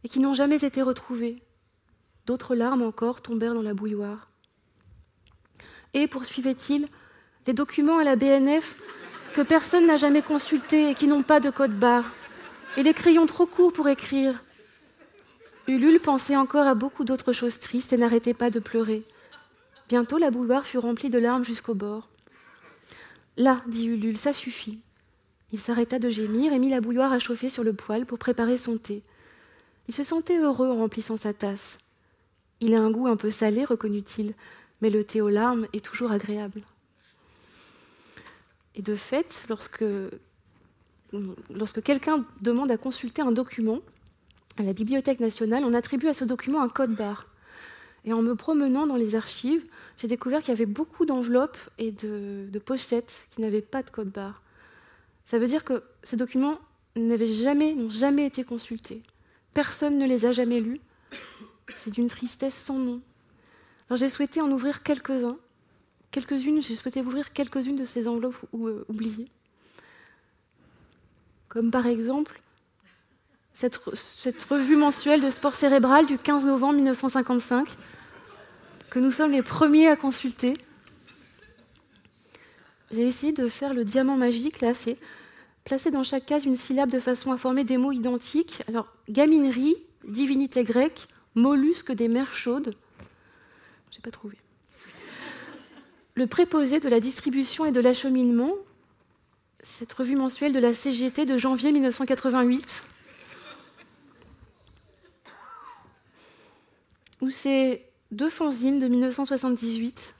[0.03, 1.41] et qui n'ont jamais été retrouvées.
[2.25, 4.29] D'autres larmes encore tombèrent dans la bouilloire.
[5.93, 6.87] Et, poursuivait-il,
[7.47, 8.77] les documents à la BNF
[9.33, 12.11] que personne n'a jamais consultés et qui n'ont pas de code barre
[12.77, 14.43] et les crayons trop courts pour écrire.
[15.67, 19.03] Ulule pensait encore à beaucoup d'autres choses tristes et n'arrêtait pas de pleurer.
[19.89, 22.09] Bientôt la bouilloire fut remplie de larmes jusqu'au bord.
[23.37, 24.79] Là, dit Ulule, ça suffit.
[25.51, 28.57] Il s'arrêta de gémir et mit la bouilloire à chauffer sur le poêle pour préparer
[28.57, 29.03] son thé.
[29.87, 31.77] Il se sentait heureux en remplissant sa tasse.
[32.59, 34.33] Il a un goût un peu salé, reconnut-il,
[34.81, 36.61] mais le thé aux larmes est toujours agréable.
[38.75, 39.83] Et de fait, lorsque
[41.49, 43.79] lorsque quelqu'un demande à consulter un document
[44.57, 47.27] à la Bibliothèque nationale, on attribue à ce document un code barre.
[48.03, 49.65] Et en me promenant dans les archives,
[49.97, 54.09] j'ai découvert qu'il y avait beaucoup d'enveloppes et de, pochettes qui n'avaient pas de code
[54.09, 54.41] barre.
[55.25, 56.59] Ça veut dire que ces documents
[56.95, 59.03] n'avaient jamais, n'ont jamais été consultés.
[59.53, 60.81] Personne ne les a jamais lus.
[61.73, 63.01] C'est d'une tristesse sans nom.
[63.89, 65.37] Alors j'ai souhaité en ouvrir quelques-uns,
[66.09, 69.27] quelques-unes, j'ai souhaité ouvrir quelques-unes de ces enveloppes euh, oubliées
[71.51, 72.41] comme par exemple
[73.61, 77.69] cette, revue mensuelle de sport cérébral du 15 novembre 1955,
[78.89, 80.53] que nous sommes les premiers à consulter.
[82.91, 84.97] J'ai essayé de faire le diamant magique, là, c'est
[85.63, 88.63] placer dans chaque case une syllabe de façon à former des mots identiques.
[88.67, 89.75] Alors, gaminerie,
[90.07, 92.73] divinité grecque, mollusque des mers chaudes,
[93.91, 94.37] j'ai pas trouvé.
[96.15, 98.53] Le préposé de la distribution et de l'acheminement,
[99.61, 102.83] cette revue mensuelle de la CGT de janvier 1988,
[107.21, 110.15] où c'est deux fanzines de 1978.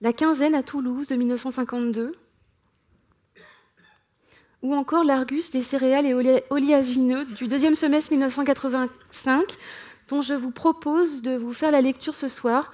[0.00, 2.14] La quinzaine à Toulouse de 1952.
[4.62, 9.56] Ou encore l'Argus des céréales et oléagineux du deuxième semestre 1985,
[10.08, 12.72] dont je vous propose de vous faire la lecture ce soir.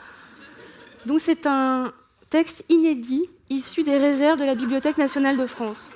[1.04, 1.92] Donc c'est un
[2.30, 5.90] texte inédit issu des réserves de la Bibliothèque nationale de France.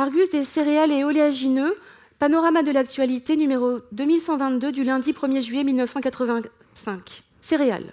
[0.00, 1.76] Argus des céréales et oléagineux,
[2.18, 7.22] panorama de l'actualité numéro 2122 du lundi 1er juillet 1985.
[7.42, 7.92] Céréales.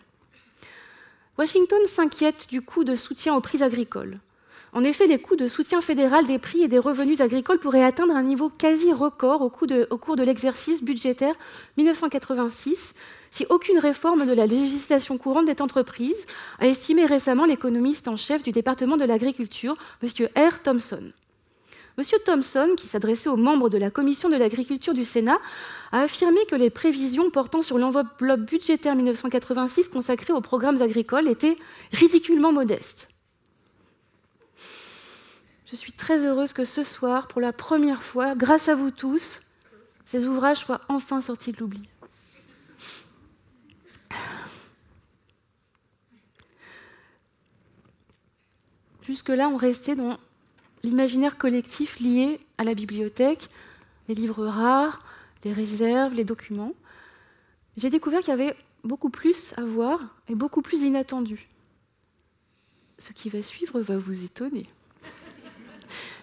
[1.37, 4.19] Washington s'inquiète du coût de soutien aux prix agricoles.
[4.71, 8.15] En effet, les coûts de soutien fédéral des prix et des revenus agricoles pourraient atteindre
[8.15, 9.51] un niveau quasi record au,
[9.89, 11.35] au cours de l'exercice budgétaire
[11.75, 12.93] 1986
[13.31, 16.25] si aucune réforme de la législation courante des entreprises,
[16.59, 20.29] a estimé récemment l'économiste en chef du département de l'agriculture, M.
[20.37, 20.61] R.
[20.63, 21.11] Thompson.
[21.97, 22.03] M.
[22.23, 25.39] Thompson, qui s'adressait aux membres de la commission de l'agriculture du Sénat,
[25.91, 31.57] a affirmé que les prévisions portant sur l'enveloppe budgétaire 1986 consacrée aux programmes agricoles étaient
[31.91, 33.07] ridiculement modestes.
[35.65, 39.41] Je suis très heureuse que ce soir, pour la première fois, grâce à vous tous,
[40.05, 41.89] ces ouvrages soient enfin sortis de l'oubli.
[49.01, 50.19] Jusque-là, on restait dans
[50.87, 53.49] l'imaginaire collectif lié à la bibliothèque,
[54.07, 55.03] les livres rares,
[55.43, 56.73] les réserves, les documents.
[57.75, 61.47] J'ai découvert qu'il y avait beaucoup plus à voir et beaucoup plus inattendu.
[62.97, 64.65] Ce qui va suivre va vous étonner.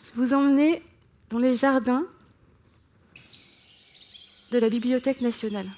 [0.04, 0.82] Je vous emmener
[1.28, 2.06] dans les jardins
[4.50, 5.68] de la Bibliothèque nationale.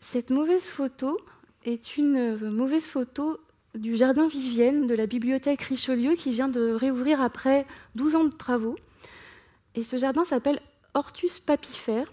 [0.00, 1.20] Cette mauvaise photo
[1.64, 3.38] est une euh, mauvaise photo
[3.74, 8.34] du jardin Vivienne de la bibliothèque Richelieu qui vient de réouvrir après 12 ans de
[8.34, 8.76] travaux.
[9.74, 10.60] Et ce jardin s'appelle
[10.94, 12.10] Hortus papifère.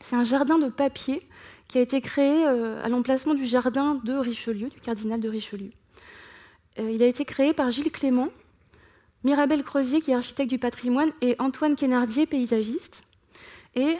[0.00, 1.22] C'est un jardin de papier
[1.68, 5.70] qui a été créé euh, à l'emplacement du jardin de Richelieu, du cardinal de Richelieu.
[6.78, 8.28] Euh, il a été créé par Gilles Clément,
[9.22, 13.02] Mirabel Crozier, qui est architecte du patrimoine, et Antoine Quénardier, paysagiste.
[13.76, 13.98] Et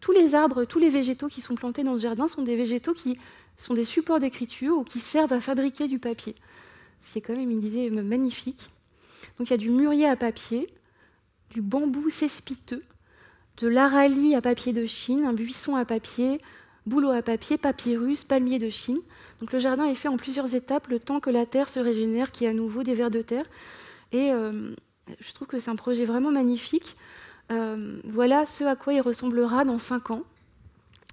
[0.00, 2.94] tous les arbres, tous les végétaux qui sont plantés dans ce jardin sont des végétaux
[2.94, 3.18] qui
[3.58, 6.34] sont des supports d'écriture ou qui servent à fabriquer du papier.
[7.02, 8.70] C'est quand même une idée magnifique.
[9.38, 10.68] Donc il y a du mûrier à papier,
[11.50, 12.84] du bambou cespiteux,
[13.58, 16.40] de l'aralie à papier de Chine, un buisson à papier,
[16.86, 19.00] bouleau à papier, papyrus, palmier de Chine.
[19.40, 22.30] Donc le jardin est fait en plusieurs étapes, le temps que la terre se régénère,
[22.30, 23.44] qu'il y ait à nouveau des vers de terre.
[24.12, 24.74] Et euh,
[25.20, 26.96] je trouve que c'est un projet vraiment magnifique.
[27.50, 30.22] Euh, voilà ce à quoi il ressemblera dans cinq ans,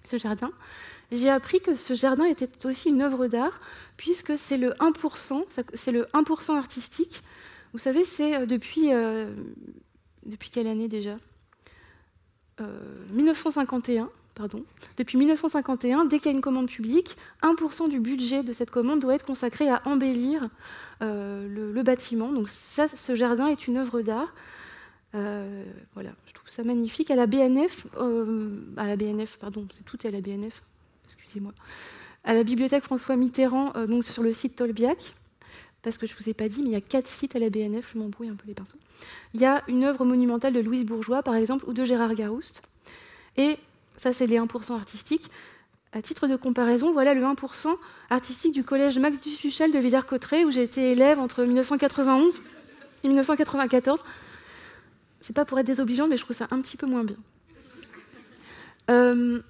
[0.03, 0.51] ce jardin.
[1.11, 3.59] J'ai appris que ce jardin était aussi une œuvre d'art,
[3.97, 7.21] puisque c'est le 1%, c'est le 1% artistique.
[7.73, 9.33] Vous savez, c'est euh, depuis, euh,
[10.25, 11.17] depuis quelle année déjà?
[13.11, 14.63] 1951, pardon.
[14.95, 19.01] Depuis 1951, dès qu'il y a une commande publique, 1% du budget de cette commande
[19.01, 20.47] doit être consacré à embellir
[21.01, 22.31] le, bâtiment.
[22.31, 24.33] Donc ça, ce jardin est une œuvre d'art.
[25.15, 25.63] Euh,
[25.93, 27.09] voilà, je trouve ça magnifique.
[27.09, 30.61] À la BNF, euh, à la BNF, pardon, c'est tout est à la BNF,
[31.05, 31.53] excusez-moi.
[32.23, 35.13] À la bibliothèque François Mitterrand, euh, donc sur le site Tolbiac,
[35.81, 37.39] parce que je ne vous ai pas dit, mais il y a quatre sites à
[37.39, 38.77] la BNF, je m'embrouille un peu les partout.
[39.33, 42.63] Il y a une œuvre monumentale de Louise Bourgeois, par exemple, ou de Gérard Garouste.
[43.37, 43.57] Et
[43.97, 45.29] ça, c'est les 1% artistiques.
[45.93, 47.75] À titre de comparaison, voilà le 1%
[48.09, 52.41] artistique du collège Max Duchuchel de Villers-Cotterêts, où j'ai été élève entre 1991
[53.03, 54.01] et 1994
[55.25, 57.15] c'est pas pour être désobligeant, mais je trouve ça un petit peu moins bien.
[58.91, 59.41] Euh,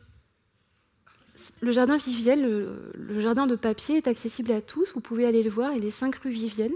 [1.61, 4.93] le jardin Vivienne, le, jardin de papier, est accessible à tous.
[4.93, 5.73] Vous pouvez aller le voir.
[5.73, 6.73] Il est 5 rue Vivienne.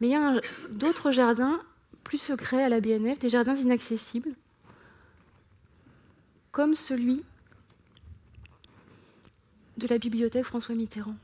[0.00, 0.40] Mais il y a
[0.70, 1.60] d'autres jardins
[2.04, 4.34] plus secrets à la BNF, des jardins inaccessibles,
[6.50, 7.22] comme celui
[9.76, 11.16] de la bibliothèque François Mitterrand.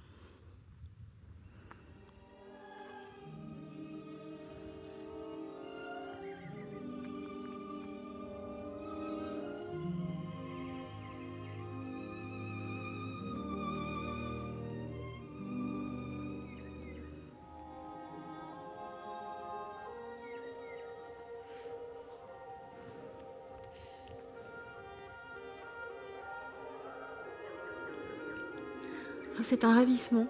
[29.46, 30.26] c'est un ravissement.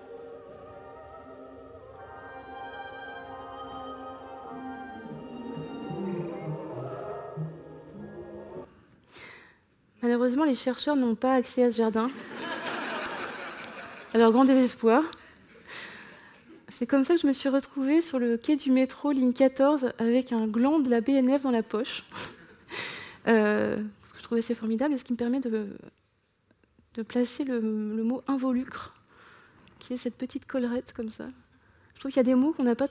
[10.02, 12.10] Malheureusement, les chercheurs n'ont pas accès à ce jardin.
[14.12, 15.02] Alors, grand désespoir.
[16.68, 19.92] C'est comme ça que je me suis retrouvée sur le quai du métro, ligne 14,
[19.98, 22.04] avec un gland de la BNF dans la poche.
[23.28, 25.68] Euh, ce que je trouvais assez formidable et ce qui me permet de,
[27.08, 28.95] placer le mot involucre
[29.86, 31.26] qui est cette petite collerette comme ça.
[31.94, 32.88] Je trouve qu'il y a des mots qu'on n'a pas,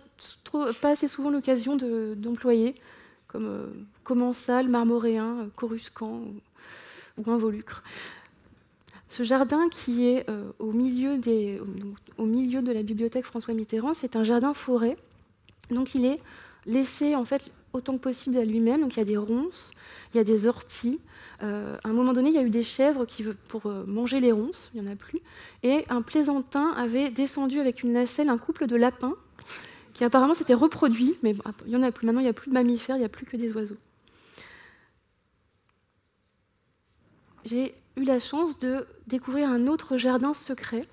[0.83, 2.75] assez souvent l'occasion d'employer,
[3.27, 3.67] comme euh,
[4.03, 6.21] commensal, marmoréen, coruscant
[7.17, 7.83] ou, involucre.
[9.09, 11.19] Ce jardin qui est euh, au, milieu
[12.17, 14.97] au, milieu de la bibliothèque François Mitterrand, c'est un jardin forêt.
[15.71, 16.19] Donc il est
[16.65, 17.43] laissé en fait
[17.73, 18.81] autant que possible à lui-même.
[18.81, 19.71] Donc il y a des ronces,
[20.13, 20.99] il y a des orties,
[21.43, 24.19] euh, à un moment donné, il y a eu des chèvres qui, pour euh, manger
[24.19, 25.19] les ronces, il n'y en a plus,
[25.63, 29.15] et un plaisantin avait descendu avec une nacelle un couple de lapins
[29.93, 32.05] qui apparemment s'était reproduit, mais il y en a plus.
[32.05, 33.77] Maintenant, il n'y a plus de mammifères, il n'y a plus que des oiseaux.
[37.45, 40.86] J'ai eu la chance de découvrir un autre jardin secret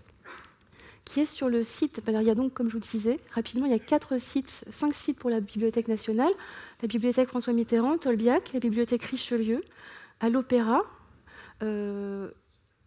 [1.05, 2.01] qui est sur le site.
[2.07, 4.65] Alors, il y a donc, comme je vous disais, rapidement, il y a quatre sites,
[4.71, 6.33] cinq sites pour la Bibliothèque nationale
[6.83, 9.63] la Bibliothèque François Mitterrand, Tolbiac, la Bibliothèque Richelieu,
[10.23, 10.83] à l'Opéra,
[11.63, 12.31] euh,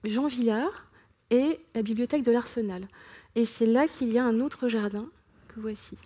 [0.06, 0.88] Jean Villard
[1.30, 2.88] et la bibliothèque de l'Arsenal.
[3.36, 5.06] Et c'est là qu'il y a un autre jardin
[5.50, 5.98] que voici.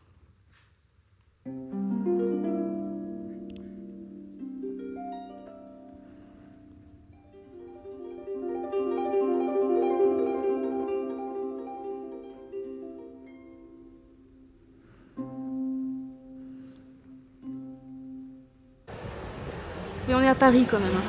[20.30, 20.96] À Paris quand même.
[20.96, 21.02] Hein.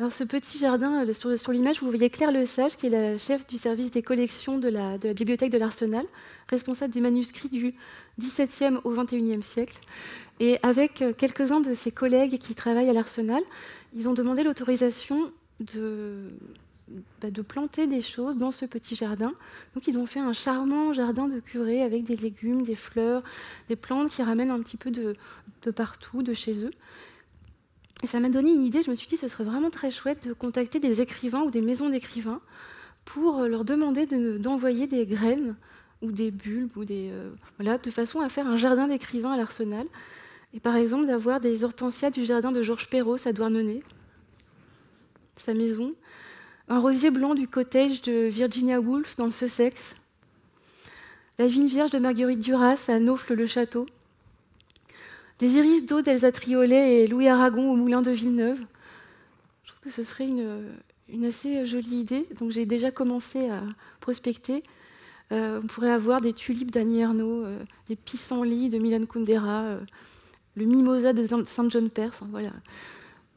[0.00, 3.18] Alors, ce petit jardin, euh, sur, l'image, vous voyez Claire Le Sage, qui est la
[3.18, 6.04] chef du service des collections de la, de la bibliothèque de l'Arsenal,
[6.48, 7.72] responsable du manuscrit du
[8.18, 9.78] XVIIe au XXIe siècle.
[10.40, 13.42] Et avec euh, quelques-uns de ses collègues qui travaillent à l'Arsenal,
[13.94, 16.32] ils ont demandé l'autorisation de,
[16.88, 19.32] de planter des choses dans ce petit jardin.
[19.74, 23.22] Donc ils ont fait un charmant jardin de curé avec des légumes, des fleurs,
[23.68, 25.16] des plantes qui ramènent un petit peu de,
[25.70, 26.72] partout, de chez eux.
[28.02, 30.26] Et ça m'a donné une idée, je me suis dit ce serait vraiment très chouette
[30.26, 32.40] de contacter des écrivains ou des maisons d'écrivains
[33.04, 34.06] pour euh, leur demander
[34.38, 35.56] d'envoyer des graines
[36.02, 39.36] ou des bulbes, ou des, euh, voilà, de façon à faire un jardin d'écrivains à
[39.36, 39.86] l'Arsenal.
[40.52, 43.82] Et par exemple d'avoir des hortensias du jardin de Georges Perros à Douarnenez,
[45.36, 45.94] sa maison,
[46.72, 49.94] un rosier blanc du cottage de Virginia Woolf dans le Sussex,
[51.38, 53.84] la vigne vierge de Marguerite Duras à Naufle-le-Château,
[55.38, 58.58] des iris d'eau d'Elsa Triolet et Louis Aragon au moulin de Villeneuve.
[59.64, 62.26] Je trouve que ce serait une, assez jolie idée.
[62.40, 63.60] Donc j'ai déjà commencé à
[64.00, 64.62] prospecter.
[65.30, 67.58] Euh, on pourrait avoir des tulipes d'Annie Ernaux, euh,
[67.90, 69.80] des pissenlits de Milan Kundera, euh,
[70.56, 72.22] le mimosa de Saint John Perse.
[72.30, 72.52] voilà.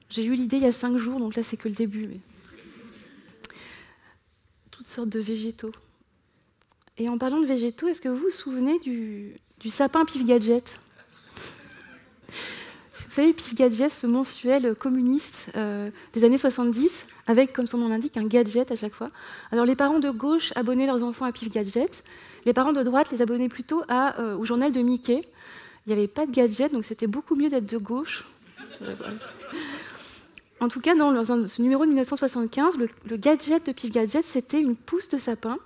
[0.10, 2.22] J'ai eu l'idée il y a cinq jours, donc là c'est que le début.
[4.86, 5.72] Toutes sortes de végétaux.
[7.00, 10.78] Et en parlant de végétaux, est-ce que vous vous souvenez du, du sapin pif gadget?
[12.30, 17.88] Vous savez, Pif Gadget, ce mensuel communiste euh, des années 70, avec, comme son nom
[17.88, 19.10] l'indique, un gadget à chaque fois.
[19.52, 22.04] Alors, les parents de gauche abonnaient leurs enfants à Pif Gadget.
[22.46, 25.28] Les parents de droite les abonnaient plutôt à, euh, au journal de Mickey.
[25.88, 28.26] Il n'y avait pas de gadget, donc c'était beaucoup mieux d'être de gauche.
[30.62, 34.62] En tout cas, dans ce numéro de 1975, le, le gadget de Pif Gadget, c'était
[34.62, 35.58] une pousse de sapin.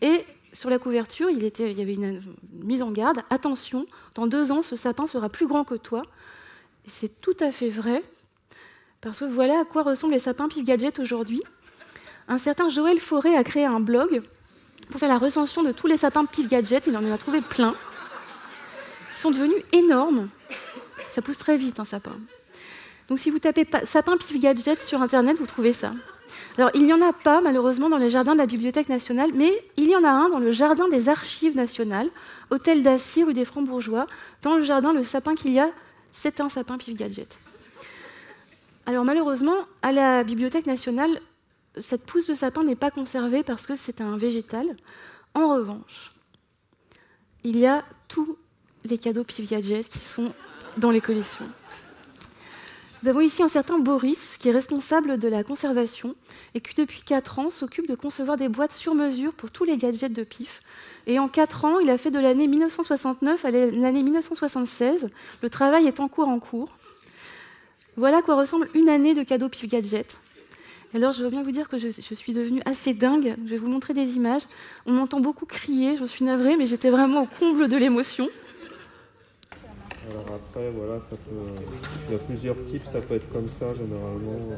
[0.00, 2.22] Et sur la couverture, il, était, il y avait une
[2.52, 3.18] mise en garde.
[3.30, 6.02] Attention, dans deux ans, ce sapin sera plus grand que toi
[6.88, 8.02] c'est tout à fait vrai,
[9.00, 11.42] parce que voilà à quoi ressemblent les sapins Pif Gadget aujourd'hui.
[12.26, 14.22] Un certain Joël Forêt a créé un blog
[14.90, 16.86] pour faire la recension de tous les sapins Pif Gadget.
[16.86, 17.74] Il en a trouvé plein.
[19.14, 20.28] Ils sont devenus énormes.
[21.10, 22.16] Ça pousse très vite, un sapin.
[23.08, 25.92] Donc si vous tapez sapin Pif Gadget sur Internet, vous trouvez ça.
[26.56, 29.52] Alors, il n'y en a pas, malheureusement, dans les jardins de la Bibliothèque nationale, mais
[29.76, 32.10] il y en a un dans le jardin des Archives nationales,
[32.50, 34.06] hôtel d'Assy, rue des Francs-Bourgeois,
[34.42, 35.70] dans le jardin, le sapin qu'il y a
[36.12, 37.38] c'est un sapin pif gadget.
[38.86, 41.20] Alors malheureusement, à la Bibliothèque nationale,
[41.78, 44.66] cette pousse de sapin n'est pas conservée parce que c'est un végétal.
[45.34, 46.12] En revanche,
[47.44, 48.36] il y a tous
[48.84, 50.32] les cadeaux pif gadget qui sont
[50.76, 51.48] dans les collections.
[53.02, 56.16] Nous avons ici un certain Boris qui est responsable de la conservation
[56.54, 59.76] et qui depuis 4 ans s'occupe de concevoir des boîtes sur mesure pour tous les
[59.76, 60.62] gadgets de PIF.
[61.06, 65.10] Et en 4 ans, il a fait de l'année 1969 à l'année 1976.
[65.42, 66.70] Le travail est en cours en cours.
[67.96, 70.16] Voilà à quoi ressemble une année de cadeaux PIF Gadget.
[70.94, 73.36] Alors, je veux bien vous dire que je, suis devenue assez dingue.
[73.44, 74.42] Je vais vous montrer des images.
[74.86, 78.28] On m'entend beaucoup crier, je suis navrée, mais j'étais vraiment au comble de l'émotion.
[80.10, 81.64] Alors après, voilà, ça peut.
[82.08, 84.56] Il y a plusieurs types, ça peut être comme ça généralement.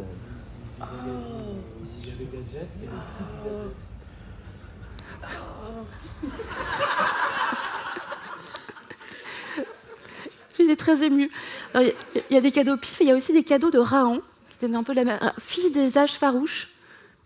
[10.59, 11.31] Je suis très émue.
[11.75, 11.95] Il
[12.31, 14.67] y, a des cadeaux pif, et il y a aussi des cadeaux de Rahan, qui
[14.67, 16.69] étaient un peu la fils des âges farouches.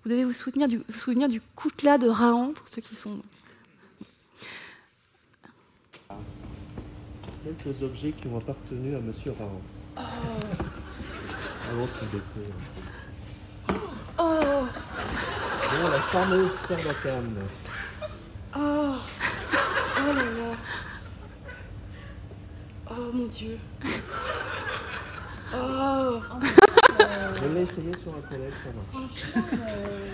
[0.04, 3.18] Vous devez vous souvenir du, vous souvenir du coutelas de Rahan, pour ceux qui sont
[7.44, 9.60] quelques objets qui ont appartenu à Monsieur Rahan.
[9.96, 10.00] Oh.
[11.70, 12.40] Avant son décès.
[14.18, 14.66] Oh.
[15.70, 17.36] Bon, la fameuse sarbacane.
[18.56, 18.94] Oh.
[19.96, 20.56] Oh là là.
[22.90, 23.58] Oh mon dieu.
[25.54, 26.20] Oh.
[27.36, 29.20] Je l'ai essayé sur un collègue, ça marche.
[29.20, 30.08] Franchement, euh...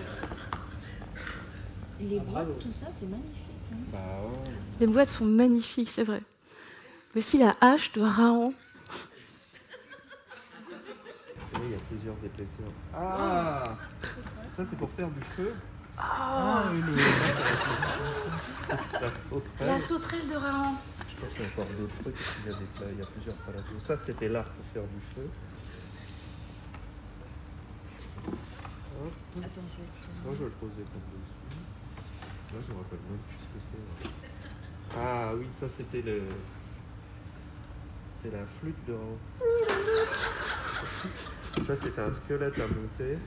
[2.00, 3.36] les boîtes, tout ça, c'est magnifique.
[3.72, 3.76] Hein.
[3.92, 4.52] Bah, ouais.
[4.80, 6.22] Les boîtes sont magnifiques, c'est vrai.
[7.12, 8.54] Voici la hache de Raon.
[11.64, 12.72] il y a plusieurs épaisseurs.
[12.94, 13.62] Ah
[14.56, 15.52] Ça, c'est pour faire du feu
[15.98, 16.80] Ah, oui,
[18.68, 19.66] La sauterelle.
[19.66, 20.74] La sauterelle de Raon.
[21.10, 22.16] Je crois qu'il y a encore d'autres trucs.
[22.46, 23.80] Il y a, des, il y a plusieurs palatos.
[23.80, 25.28] Ça, c'était l'arc pour faire du feu.
[29.02, 29.12] Hop.
[29.38, 29.88] Attends, je vais
[30.24, 32.54] Moi, je vais le poser comme dessus.
[32.54, 34.10] Là, je me rappelle même plus ce que c'est.
[34.96, 36.22] Ah oui, ça, c'était le...
[38.22, 38.94] C'est la flûte de
[41.66, 43.18] Ça, c'était un squelette à monter.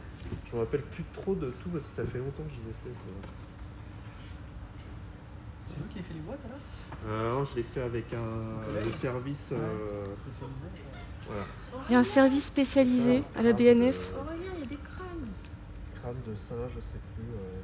[0.50, 2.70] Je me rappelle plus trop de tout parce que ça fait longtemps que je les
[2.70, 3.00] ai fait.
[5.68, 6.60] C'est vous qui avez fait les boîtes alors
[7.08, 9.50] euh, Non, je l'ai fait avec un service.
[9.52, 10.14] Euh,
[11.28, 11.44] voilà.
[11.90, 14.12] Il y a un service spécialisé à la BNF.
[14.14, 15.32] Oh, regarde, il y a des crânes.
[16.02, 17.26] Crânes de singe, je sais plus.
[17.34, 17.62] Euh...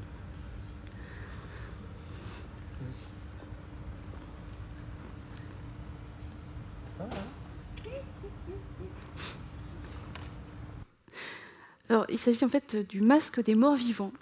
[11.90, 14.14] Alors, il s'agit en fait du masque des morts vivants.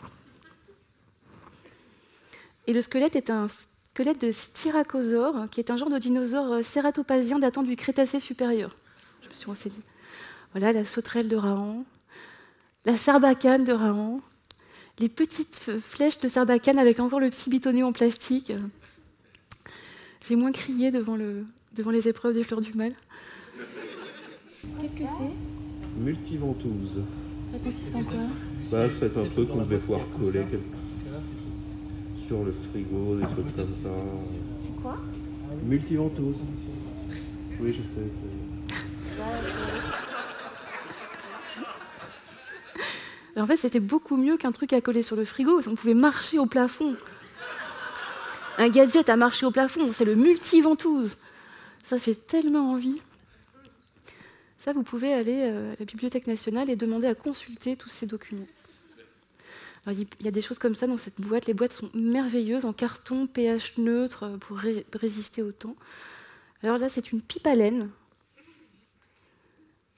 [2.65, 7.39] Et le squelette est un squelette de Styracosaure, qui est un genre de dinosaure cératopasien
[7.39, 8.75] datant du Crétacé supérieur.
[9.21, 9.81] Je me suis renseignée.
[10.51, 11.83] Voilà la sauterelle de Rahan,
[12.85, 14.21] la sarbacane de Rahan,
[14.99, 18.53] les petites flèches de sarbacane avec encore le petit bitonnier en plastique.
[20.27, 21.45] J'ai moins crié devant, le,
[21.75, 22.93] devant les épreuves des fleurs du mal.
[24.81, 26.03] Qu'est-ce que c'est?
[26.03, 27.01] Multiventouse.
[27.51, 28.17] Ça consiste en quoi?
[28.71, 30.45] Bah, C'est un truc qu'on devait pouvoir coller
[32.27, 33.89] sur le frigo, des trucs comme ça.
[34.63, 34.97] C'est quoi?
[35.63, 36.37] Multiventouse.
[37.59, 38.07] Oui, je sais.
[43.39, 45.61] En fait, c'était beaucoup mieux qu'un truc à coller sur le frigo.
[45.67, 46.95] On pouvait marcher au plafond.
[48.57, 51.17] Un gadget à marcher au plafond, c'est le multiventouse.
[51.87, 53.01] Ça fait tellement envie
[54.73, 58.47] vous pouvez aller euh, à la Bibliothèque nationale et demander à consulter tous ces documents.
[59.87, 61.45] il y a des choses comme ça dans cette boîte.
[61.45, 64.57] Les boîtes sont merveilleuses, en carton, pH neutre, euh, pour
[64.93, 65.75] résister au temps.
[66.63, 67.89] Alors là, c'est une pipe à laine.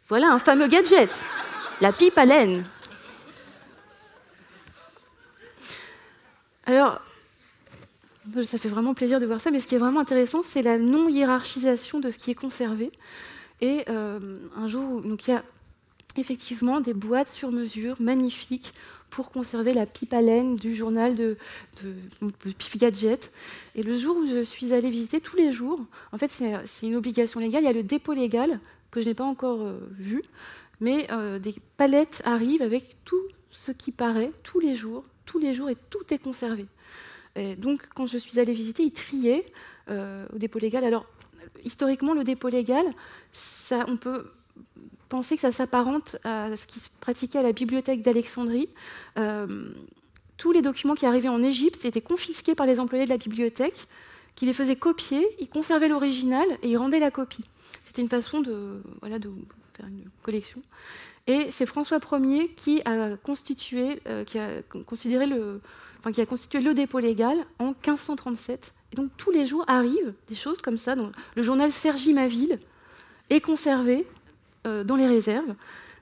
[0.08, 1.12] Voilà un fameux gadget,
[1.82, 2.66] la pipe à laine.
[6.66, 7.02] Alors,
[8.44, 10.78] ça fait vraiment plaisir de voir ça, mais ce qui est vraiment intéressant, c'est la
[10.78, 12.92] non-hiérarchisation de ce qui est conservé.
[13.62, 15.44] Et euh, un jour, donc il y a
[16.18, 18.74] effectivement des boîtes sur mesure magnifiques
[19.10, 21.38] pour conserver la pipe à laine du journal de,
[21.84, 23.32] de, Pif Gadget.
[23.76, 25.80] Et le jour où je suis allée visiter, tous les jours,
[26.12, 28.60] en fait c'est une obligation légale, il y a le dépôt légal
[28.92, 30.22] que je n'ai pas encore euh, vu,
[30.80, 33.22] mais euh, des palettes arrivent avec tout
[33.52, 36.66] ce qui paraît tous les jours, tous les jours, et tout est conservé.
[37.58, 39.46] Donc quand je suis allée visiter, ils triaient
[39.90, 40.84] au dépôt légal.
[40.84, 41.06] Alors
[41.64, 42.86] historiquement, le dépôt légal,
[43.88, 44.26] on peut
[45.10, 48.70] penser que ça s'apparente à ce qui se pratiquait à la bibliothèque d'Alexandrie.
[49.18, 49.70] Euh,
[50.38, 53.88] tous les documents qui arrivaient en Égypte étaient confisqués par les employés de la bibliothèque,
[54.36, 57.44] qui les faisaient copier, ils conservaient l'original et ils rendaient la copie.
[57.84, 60.62] C'était une façon de faire une collection.
[61.28, 65.60] Et c'est François Ier qui a constitué, euh, qui a considéré le,
[66.00, 70.14] enfin, qui a constitué le dépôt légal en 1537 et donc tous les jours arrivent
[70.28, 70.95] des choses comme ça.
[70.95, 72.60] Donc, le journal Sergi Maville
[73.30, 74.06] est conservé
[74.66, 75.56] euh, dans les réserves.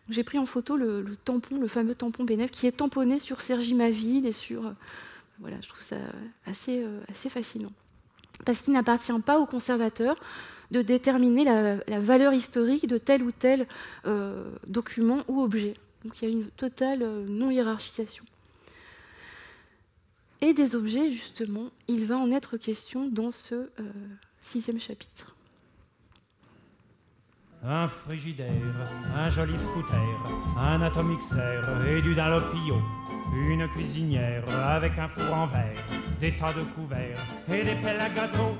[0.09, 3.73] J'ai pris en photo le, tampon, le fameux tampon Bénef, qui est tamponné sur Sergi
[3.73, 4.67] Maville et sur.
[4.67, 4.71] Euh,
[5.39, 5.97] voilà, je trouve ça
[6.45, 7.71] assez, euh, assez fascinant.
[8.45, 10.15] Parce qu'il n'appartient pas aux conservateurs
[10.71, 13.65] de déterminer la, valeur historique de tel ou tel
[14.67, 15.75] document ou objet.
[16.03, 18.25] Donc il y a une totale non-hiérarchisation
[20.41, 23.69] et des objets, justement, il va en être question dans ce euh,
[24.41, 25.38] sixième chapitre.
[27.63, 28.53] un frigidaire,
[29.15, 29.97] un joli scooter,
[30.57, 32.75] un atomixer et du dallopio,
[33.33, 35.83] une cuisinière avec un four en verre,
[36.21, 38.55] des tas de couverts et des pelles à gâteau.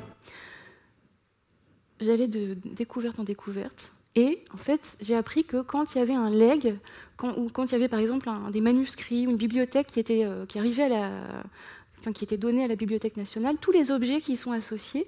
[2.00, 3.92] J'allais de découverte en découverte.
[4.18, 6.80] Et en fait, j'ai appris que quand il y avait un leg,
[7.18, 10.26] quand, ou quand il y avait par exemple des manuscrits ou une bibliothèque qui, était,
[10.26, 11.12] euh, qui arrivait à la,
[12.14, 15.08] qui était donnée à la Bibliothèque nationale, tous les objets qui y sont associés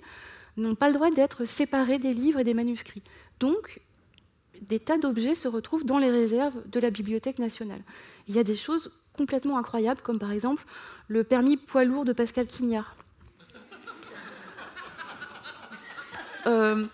[0.58, 3.02] n'ont pas le droit d'être séparés des livres et des manuscrits.
[3.40, 3.82] Donc,
[4.62, 7.82] des tas d'objets se retrouvent dans les réserves de la Bibliothèque nationale.
[8.28, 10.64] Il y a des choses complètement incroyables, comme par exemple
[11.08, 12.96] le permis poids lourd de Pascal Quignard.
[16.46, 16.86] Euh,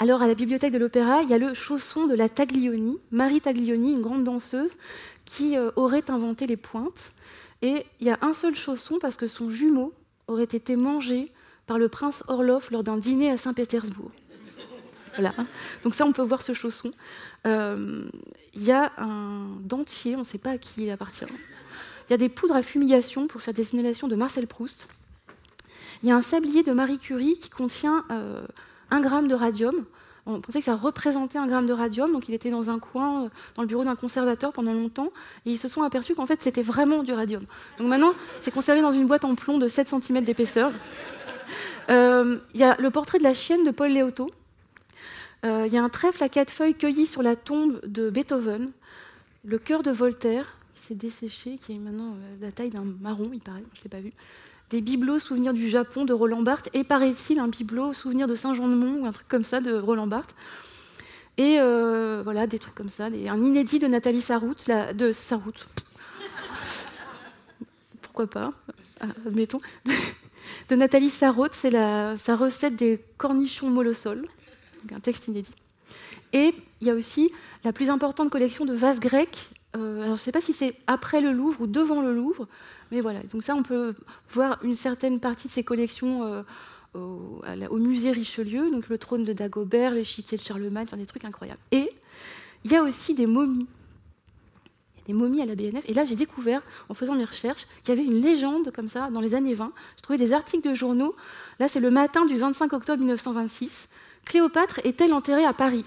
[0.00, 3.42] alors, à la bibliothèque de l'Opéra, il y a le chausson de la Taglioni, Marie
[3.42, 4.78] Taglioni, une grande danseuse,
[5.26, 7.12] qui euh, aurait inventé les pointes.
[7.60, 9.92] Et il y a un seul chausson parce que son jumeau
[10.26, 11.30] aurait été mangé
[11.66, 14.10] par le prince Orlov lors d'un dîner à Saint-Pétersbourg.
[15.16, 15.34] Voilà.
[15.82, 16.92] Donc ça, on peut voir ce chausson.
[17.46, 18.08] Euh,
[18.54, 21.26] il y a un dentier, on ne sait pas à qui il appartient.
[22.08, 24.88] Il y a des poudres à fumigation pour faire des inhalations de Marcel Proust.
[26.02, 28.40] Il y a un sablier de Marie Curie qui contient euh,
[28.90, 29.84] un gramme de radium.
[30.26, 33.24] On pensait que ça représentait un gramme de radium, donc il était dans un coin,
[33.24, 35.10] euh, dans le bureau d'un conservateur pendant longtemps,
[35.46, 37.42] et ils se sont aperçus qu'en fait c'était vraiment du radium.
[37.78, 40.70] Donc maintenant, c'est conservé dans une boîte en plomb de 7 cm d'épaisseur.
[41.90, 44.30] Euh, il y a le portrait de la chienne de Paul Léoto.
[45.44, 48.70] Euh, Il y a un trèfle à quatre feuilles cueilli sur la tombe de Beethoven.
[49.44, 53.30] Le cœur de Voltaire, qui s'est desséché, qui est maintenant euh, la taille d'un marron,
[53.32, 54.12] il paraît, je ne l'ai pas vu.
[54.70, 59.02] Des bibelots souvenirs du Japon de Roland Barthes, et paraît-il un bibelot souvenir de Saint-Jean-de-Mont,
[59.02, 60.36] ou un truc comme ça de Roland Barthes.
[61.38, 63.06] Et euh, voilà, des trucs comme ça.
[63.06, 65.10] Un inédit de Nathalie Sarraute, la- de.
[68.02, 68.52] Pourquoi pas,
[69.00, 69.60] ah, admettons.
[70.68, 74.28] De Nathalie Sarraute, c'est sa recette des cornichons molosol,
[74.82, 75.50] donc un texte inédit.
[76.32, 77.32] Et il y a aussi
[77.64, 79.48] la plus importante collection de vases grecs.
[79.76, 82.48] Euh, alors, je ne sais pas si c'est après le Louvre ou devant le Louvre,
[82.90, 83.22] mais voilà.
[83.32, 83.94] Donc ça, on peut
[84.30, 86.42] voir une certaine partie de ces collections euh,
[86.94, 91.60] au, musée Richelieu, donc le trône de Dagobert, l'échiquier de Charlemagne, enfin des trucs incroyables.
[91.70, 91.90] Et
[92.64, 93.66] il y a aussi des momies.
[94.96, 95.84] Il y a des momies à la BNF.
[95.86, 99.08] Et là, j'ai découvert, en faisant mes recherches, qu'il y avait une légende comme ça
[99.10, 99.72] dans les années 20.
[99.96, 101.14] J'ai trouvé des articles de journaux.
[101.60, 103.88] Là, c'est le matin du 25 octobre 1926.
[104.24, 105.84] Cléopâtre est-elle enterrée à Paris?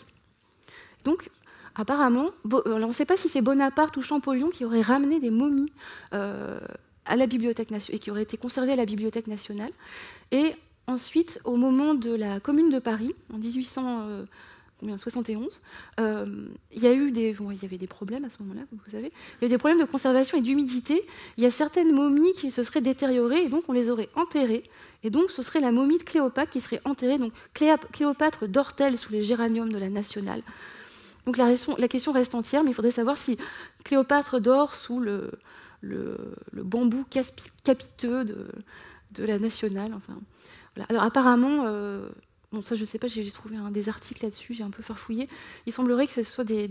[1.03, 1.29] Donc,
[1.75, 2.29] apparemment,
[2.65, 5.71] alors on ne sait pas si c'est Bonaparte ou Champollion qui aurait ramené des momies
[6.13, 6.59] euh,
[7.05, 9.71] à la Bibliothèque nationale et qui auraient été conservées à la Bibliothèque nationale.
[10.31, 10.53] Et
[10.87, 15.61] ensuite, au moment de la Commune de Paris, en 1871,
[15.99, 16.25] euh,
[16.71, 19.11] il y a eu des, bon, y avait des problèmes à ce moment-là, vous savez.
[19.41, 21.01] Il y a des problèmes de conservation et d'humidité.
[21.37, 24.63] Il y a certaines momies qui se seraient détériorées et donc on les aurait enterrées.
[25.03, 27.17] Et donc ce serait la momie de Cléopâtre qui serait enterrée.
[27.17, 30.41] Donc Cléopâtre dort-elle sous les géraniums de la Nationale?
[31.25, 33.37] Donc la, question reste entière, mais il faudrait savoir si
[33.83, 35.31] Cléopâtre dort sous le,
[36.53, 37.05] bambou
[37.63, 39.91] capiteux de, la Nationale.
[40.89, 42.09] Alors apparemment, euh,
[42.51, 45.29] bon ça je ne sais pas, j'ai trouvé des articles là-dessus, j'ai un peu farfouillé.
[45.65, 46.67] Il semblerait que ce soit des,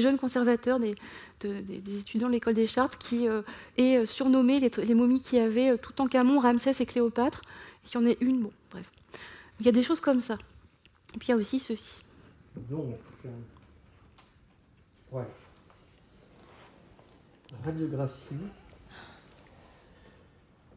[0.00, 0.94] jeunes conservateurs, des,
[1.40, 3.42] de- des- des étudiants de l'école des Chartes qui euh,
[3.78, 7.42] aient euh, surnommé les, momies qui avaient tout en Camon, Ramsès et Cléopâtre,
[7.84, 8.40] et qu'il y en ait une.
[8.40, 8.90] Bon, bref.
[9.60, 10.36] Il y a des choses comme ça.
[11.14, 11.94] Et puis il y a aussi ceci.
[12.72, 13.28] Euh,
[15.12, 15.24] ouais.
[17.64, 18.34] Radiographie,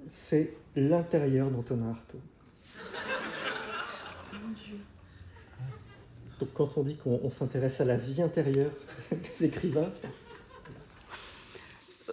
[0.08, 2.22] c'est l'intérieur d'Antonin Artaud.
[6.40, 8.72] Donc, quand on dit qu'on on s'intéresse à la vie intérieure
[9.12, 9.92] des écrivains,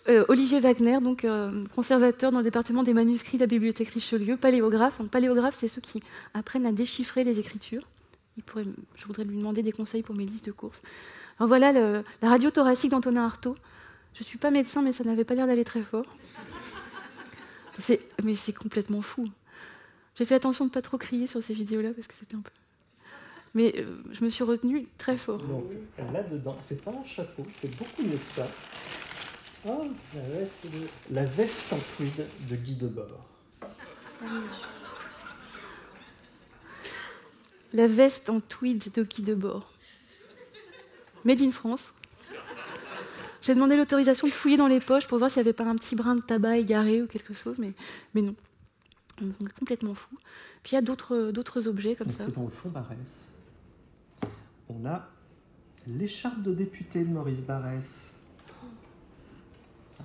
[0.09, 4.37] Euh, Olivier Wagner, donc euh, conservateur dans le département des manuscrits de la bibliothèque Richelieu,
[4.37, 4.99] paléographe.
[4.99, 6.01] Donc, paléographe, c'est ceux qui
[6.33, 7.89] apprennent à déchiffrer les écritures.
[8.37, 10.83] Je voudrais lui demander des conseils pour mes listes de courses.
[11.39, 13.57] Alors voilà le- la radio thoracique d'Antonin Artaud.
[14.15, 16.07] Je ne suis pas médecin, mais ça n'avait pas l'air d'aller très fort.
[18.25, 19.27] Mais c'est complètement fou.
[20.15, 22.41] J'ai fait attention de ne pas trop crier sur ces vidéos-là parce que c'était un
[22.41, 22.51] peu.
[23.55, 25.39] Mais euh, je me suis retenue très fort.
[25.39, 25.65] donc
[26.13, 28.47] là-dedans, c'est pas un chapeau, c'est beaucoup mieux que ça.
[29.69, 29.85] Oh,
[30.15, 31.15] la veste, de...
[31.15, 33.27] la veste en tweed de Guy Debord.
[37.73, 39.71] La veste en tweed de Guy Debord.
[41.27, 41.93] Made in France.
[43.43, 45.75] J'ai demandé l'autorisation de fouiller dans les poches pour voir s'il n'y avait pas un
[45.75, 47.73] petit brin de tabac égaré ou quelque chose, mais,
[48.15, 48.35] mais non.
[49.21, 50.15] Donc, On est complètement fou.
[50.63, 52.27] Puis il y a d'autres objets comme Donc, ça.
[52.27, 53.27] C'est dans le fond Barès.
[54.69, 55.09] On a
[55.87, 58.13] l'écharpe de député de Maurice Barès.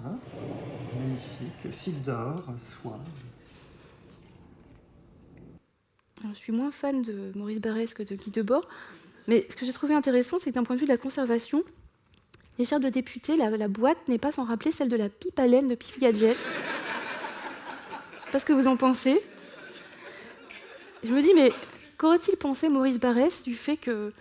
[0.04, 0.18] Hein?
[0.98, 3.00] Magnifique, fil d'or, soie.
[6.22, 8.68] Alors, je suis moins fan de Maurice Barrès que de Guy Debord.
[9.32, 11.64] Mais ce que j'ai trouvé intéressant, c'est que d'un point de vue de la conservation,
[12.60, 15.70] l'écharpe de député, la, boîte n'est pas sans rappeler celle de la pipe à laine
[15.70, 16.36] de Pif Gadget.
[18.34, 19.22] Parce que vous en pensez
[21.06, 21.54] Je me dis, mais
[21.98, 24.12] qu'aurait-il pensé Maurice Barrès du fait que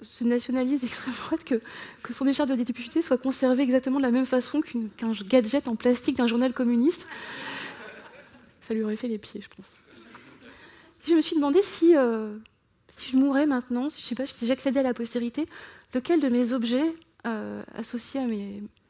[0.00, 1.60] ce nationaliste extrême droite que,
[2.00, 5.74] que son écharpe de député soit conservée exactement de la même façon qu'un gadget en
[5.74, 7.04] plastique d'un journal communiste?
[8.60, 9.76] Ça lui aurait fait les pieds, je pense.
[11.04, 12.38] je me suis demandé si, euh,
[13.00, 15.46] si je mourais maintenant, si je sais j'accédais à la postérité,
[15.94, 16.94] lequel de mes objets
[17.26, 18.20] euh, associés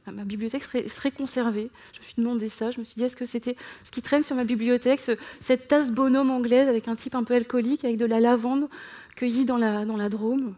[0.07, 1.71] à, ma bibliothèque serait, conservé?
[1.93, 2.71] Je me suis demandé ça.
[2.71, 5.69] Je me suis dit, est-ce que c'était ce qui traîne sur ma bibliothèque, ce, cette
[5.69, 8.69] tasse bonhomme anglaise avec un type un peu alcoolique, avec de la lavande
[9.17, 10.57] cueillie dans la, Drôme?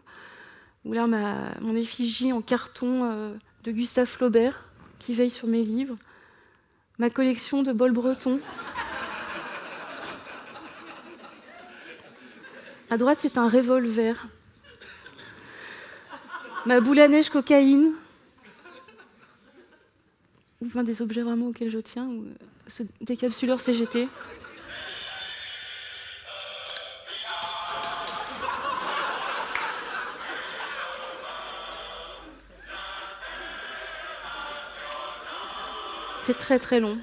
[0.85, 1.07] Ou là
[1.61, 3.33] mon effigie en carton euh,
[3.63, 4.67] de Gustave Flaubert
[4.99, 5.95] qui veille sur mes livres,
[6.97, 8.39] ma collection de bols bretons.
[12.93, 14.27] À droite, c'est un revolver.
[16.67, 17.91] Ma boule à neige cocaïne.
[20.61, 22.05] Ou enfin, des objets vraiment auxquels je tiens.
[22.05, 22.33] Ou euh,
[22.67, 24.07] ce décapsuleur CGT.
[36.21, 36.99] C'est très très long.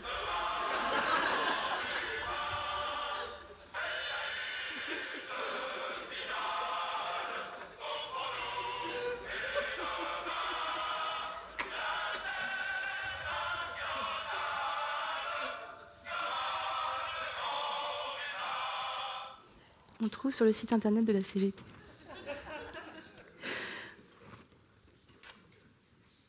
[20.02, 21.62] On trouve sur le site internet de la CGT.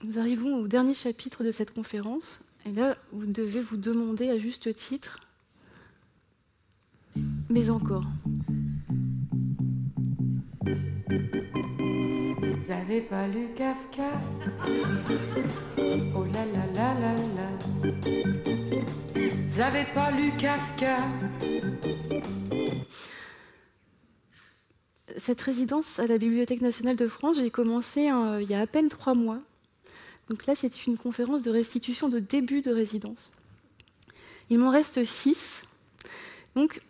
[0.03, 4.39] Nous arrivons au dernier chapitre de cette conférence, et là, vous devez vous demander à
[4.39, 5.19] juste titre,
[7.49, 8.05] mais encore.
[12.63, 14.19] Vous avez pas lu Kafka?
[16.15, 17.49] Oh là là là là là
[19.49, 20.97] Vous avez pas lu Kafka?
[25.21, 28.65] Cette résidence à la Bibliothèque nationale de France, j'ai commencé hein, il y a à
[28.65, 29.39] peine trois mois.
[30.29, 33.29] Donc là, c'est une conférence de restitution de début de résidence.
[34.49, 35.61] Il m'en reste six.
[36.55, 36.81] Donc,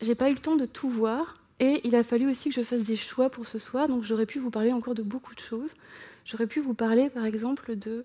[0.00, 1.36] j'ai pas eu le temps de tout voir.
[1.60, 3.86] Et il a fallu aussi que je fasse des choix pour ce soir.
[3.86, 5.76] Donc, j'aurais pu vous parler encore de beaucoup de choses.
[6.24, 8.04] J'aurais pu vous parler, par exemple, de.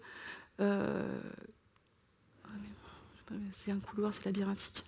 [0.60, 1.20] Euh...
[3.54, 4.84] C'est un couloir, c'est labyrinthique.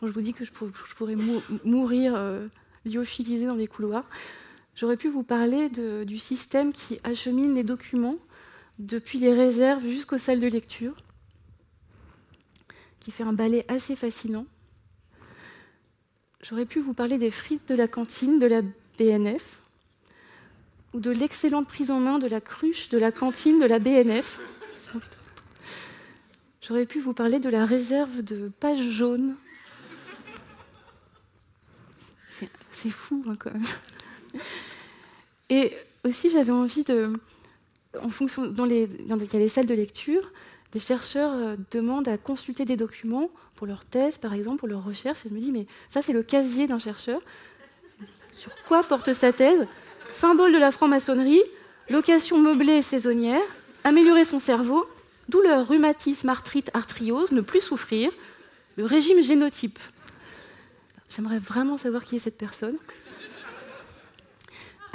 [0.00, 2.48] Quand je vous dis que je, pour, je pourrais mou mourir euh,
[2.84, 4.08] lyophilisé dans les couloirs,
[4.74, 8.18] j'aurais pu vous parler du système qui achemine les documents
[8.78, 10.94] depuis les réserves jusqu'aux salles de lecture,
[13.00, 14.46] qui fait un ballet assez fascinant.
[16.42, 18.62] J'aurais pu vous parler des frites de la cantine de la
[18.98, 19.60] BNF,
[20.92, 24.38] ou de l'excellente prise en main de la cruche de la cantine de la BNF.
[26.60, 29.34] J'aurais pu vous parler de la réserve de pages jaunes.
[32.72, 33.62] C'est fou, hein, quand même.
[35.50, 35.72] Et
[36.04, 37.12] aussi, j'avais envie de,
[38.02, 40.30] en fonction, dans, les, dans les salles de lecture,
[40.72, 44.84] des chercheurs euh, demandent à consulter des documents pour leur thèse, par exemple, pour leur
[44.84, 45.24] recherche.
[45.26, 47.20] Et je me dis, mais ça, c'est le casier d'un chercheur.
[48.36, 49.66] Sur quoi porte sa thèse?
[50.12, 51.42] Symbole de la franc-maçonnerie,
[51.90, 53.42] location meublée saisonnière,
[53.84, 54.86] améliorer son cerveau,
[55.28, 58.10] douleur, rhumatisme, arthrite, arthriose, ne plus souffrir,
[58.76, 59.78] le régime génotype.
[61.14, 62.76] J'aimerais vraiment savoir qui est cette personne.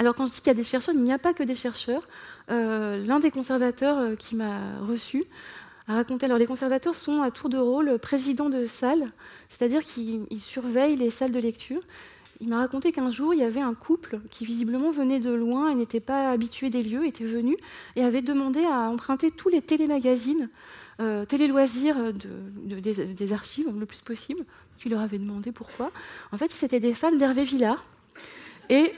[0.00, 1.54] Alors quand je dis qu'il y a des chercheurs, il n'y a pas que des
[1.54, 2.08] chercheurs.
[2.50, 5.24] Euh, L'un des conservateurs euh, qui m'a reçu
[5.86, 9.06] a raconté, alors les conservateurs sont à tour de rôle présidents de salle,
[9.48, 11.80] c'est-à-dire qu'ils surveillent les salles de lecture.
[12.40, 15.70] Il m'a raconté qu'un jour, il y avait un couple qui visiblement venait de loin
[15.70, 17.56] et n'était pas habitué des lieux, était venu
[17.96, 20.48] et avait demandé à emprunter tous les télémagazines,
[21.00, 24.44] euh, téléloisirs de, de, des, des, archives le plus possible.
[24.84, 25.90] Il leur avait demandé pourquoi.
[26.32, 27.84] En fait, c'était des fans d'Hervé Villard.
[28.70, 28.92] Et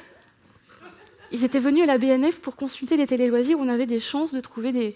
[1.32, 4.32] ils étaient venus à la BNF pour consulter les téléloisirs où on avait des chances
[4.32, 4.94] de trouver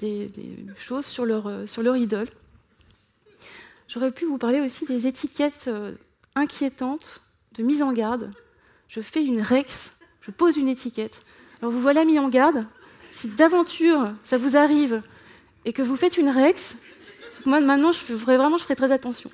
[0.00, 0.30] des,
[0.76, 2.28] choses sur leur, euh, sur leur idole.
[3.88, 5.92] J'aurais pu vous parler aussi des étiquettes euh,
[6.34, 7.22] inquiétantes
[7.54, 8.30] de mise en garde.
[8.88, 11.20] Je fais une rex, je pose une étiquette.
[11.60, 12.66] Alors vous voilà mis en garde.
[13.12, 15.02] Si d'aventure ça vous arrive
[15.64, 16.74] et que vous faites une rex,
[17.44, 19.30] moi maintenant je ferai vraiment je ferai très attention.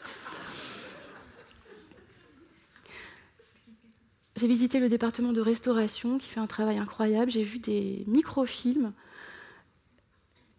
[4.43, 7.31] J'ai visité le département de restauration qui fait un travail incroyable.
[7.31, 8.93] J'ai vu des microfilms.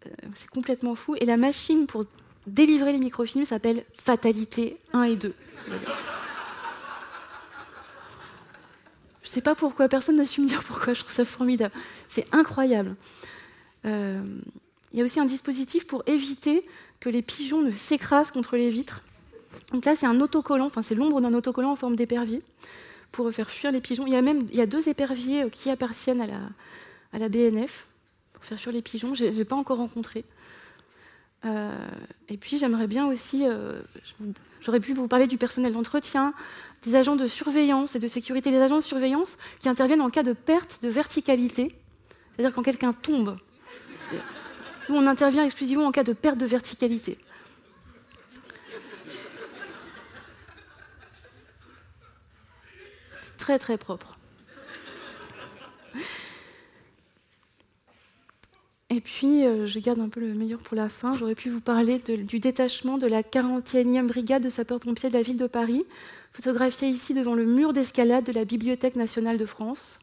[0.06, 1.16] Euh, c'est complètement fou.
[1.16, 2.06] Et la machine pour
[2.46, 5.34] délivrer les microfilms s'appelle Fatalité 1 et 2.
[5.68, 5.74] Je
[9.22, 11.74] ne sais pas pourquoi, personne n'a su me dire pourquoi, je trouve ça formidable.
[12.08, 12.96] C'est incroyable.
[13.84, 14.22] Euh,
[14.94, 16.64] il y a aussi un dispositif pour éviter
[17.00, 19.02] que les pigeons ne s'écrasent contre les vitres.
[19.74, 22.42] Donc là, c'est un autocollant, enfin c'est l'ombre d'un autocollant en forme d'épervier
[23.14, 24.06] pour faire fuir les pigeons.
[24.06, 26.40] Il y a même il y a deux éperviers qui appartiennent à la,
[27.12, 27.86] à la BNF
[28.32, 29.14] pour faire fuir les pigeons.
[29.14, 30.24] Je n'ai pas encore rencontré.
[31.44, 31.70] Euh,
[32.28, 33.80] et puis j'aimerais bien aussi, euh,
[34.60, 36.34] j'aurais pu vous parler du personnel d'entretien,
[36.82, 40.24] des agents de surveillance et de sécurité, des agents de surveillance qui interviennent en cas
[40.24, 41.72] de perte de verticalité,
[42.34, 43.36] c'est-à-dire quand quelqu'un tombe.
[44.88, 47.16] Nous, on intervient exclusivement en cas de perte de verticalité.
[53.44, 54.16] Très très propre.
[58.88, 61.14] Et puis, euh, je garde un peu le meilleur pour la fin.
[61.14, 65.36] J'aurais pu vous parler du détachement de la 41e brigade de sapeurs-pompiers de la ville
[65.36, 65.84] de Paris,
[66.32, 69.98] photographié ici devant le mur d'escalade de la Bibliothèque nationale de France.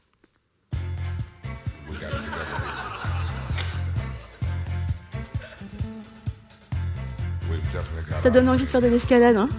[8.22, 9.38] Ça donne envie de faire de l'escalade.
[9.38, 9.50] hein.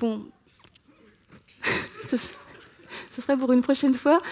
[0.00, 0.24] Bon,
[2.08, 2.16] ce
[3.20, 4.22] serait pour une prochaine fois.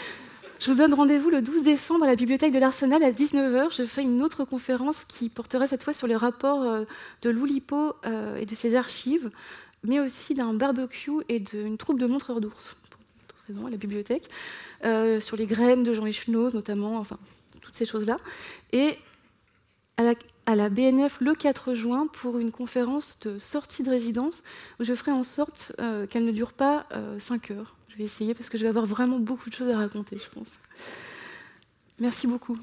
[0.61, 3.77] Je vous donne rendez-vous le 12 décembre à la bibliothèque de l'Arsenal à 19h.
[3.77, 6.85] Je fais une autre conférence qui portera cette fois sur les rapports euh,
[7.21, 9.31] de l'Oulipo euh, et de ses archives,
[9.85, 13.77] mais aussi d'un barbecue et d'une troupe de montreurs d'ours, pour d'autres raisons, à la
[13.77, 14.31] bibliothèque,
[14.87, 17.19] euh, sur les graines de Jean Echenoz notamment, enfin,
[17.61, 18.17] toutes ces choses-là.
[18.73, 18.97] Et
[19.99, 20.15] à la,
[20.49, 24.43] à la BNF le 4 juin pour une conférence de sortie de résidence
[24.81, 26.87] où je ferai en sorte euh, qu'elle ne dure pas
[27.19, 27.77] 5 heures.
[27.89, 30.31] Je vais essayer parce que je vais avoir vraiment beaucoup de choses à raconter, je
[30.31, 30.51] pense.
[31.99, 32.57] Merci beaucoup.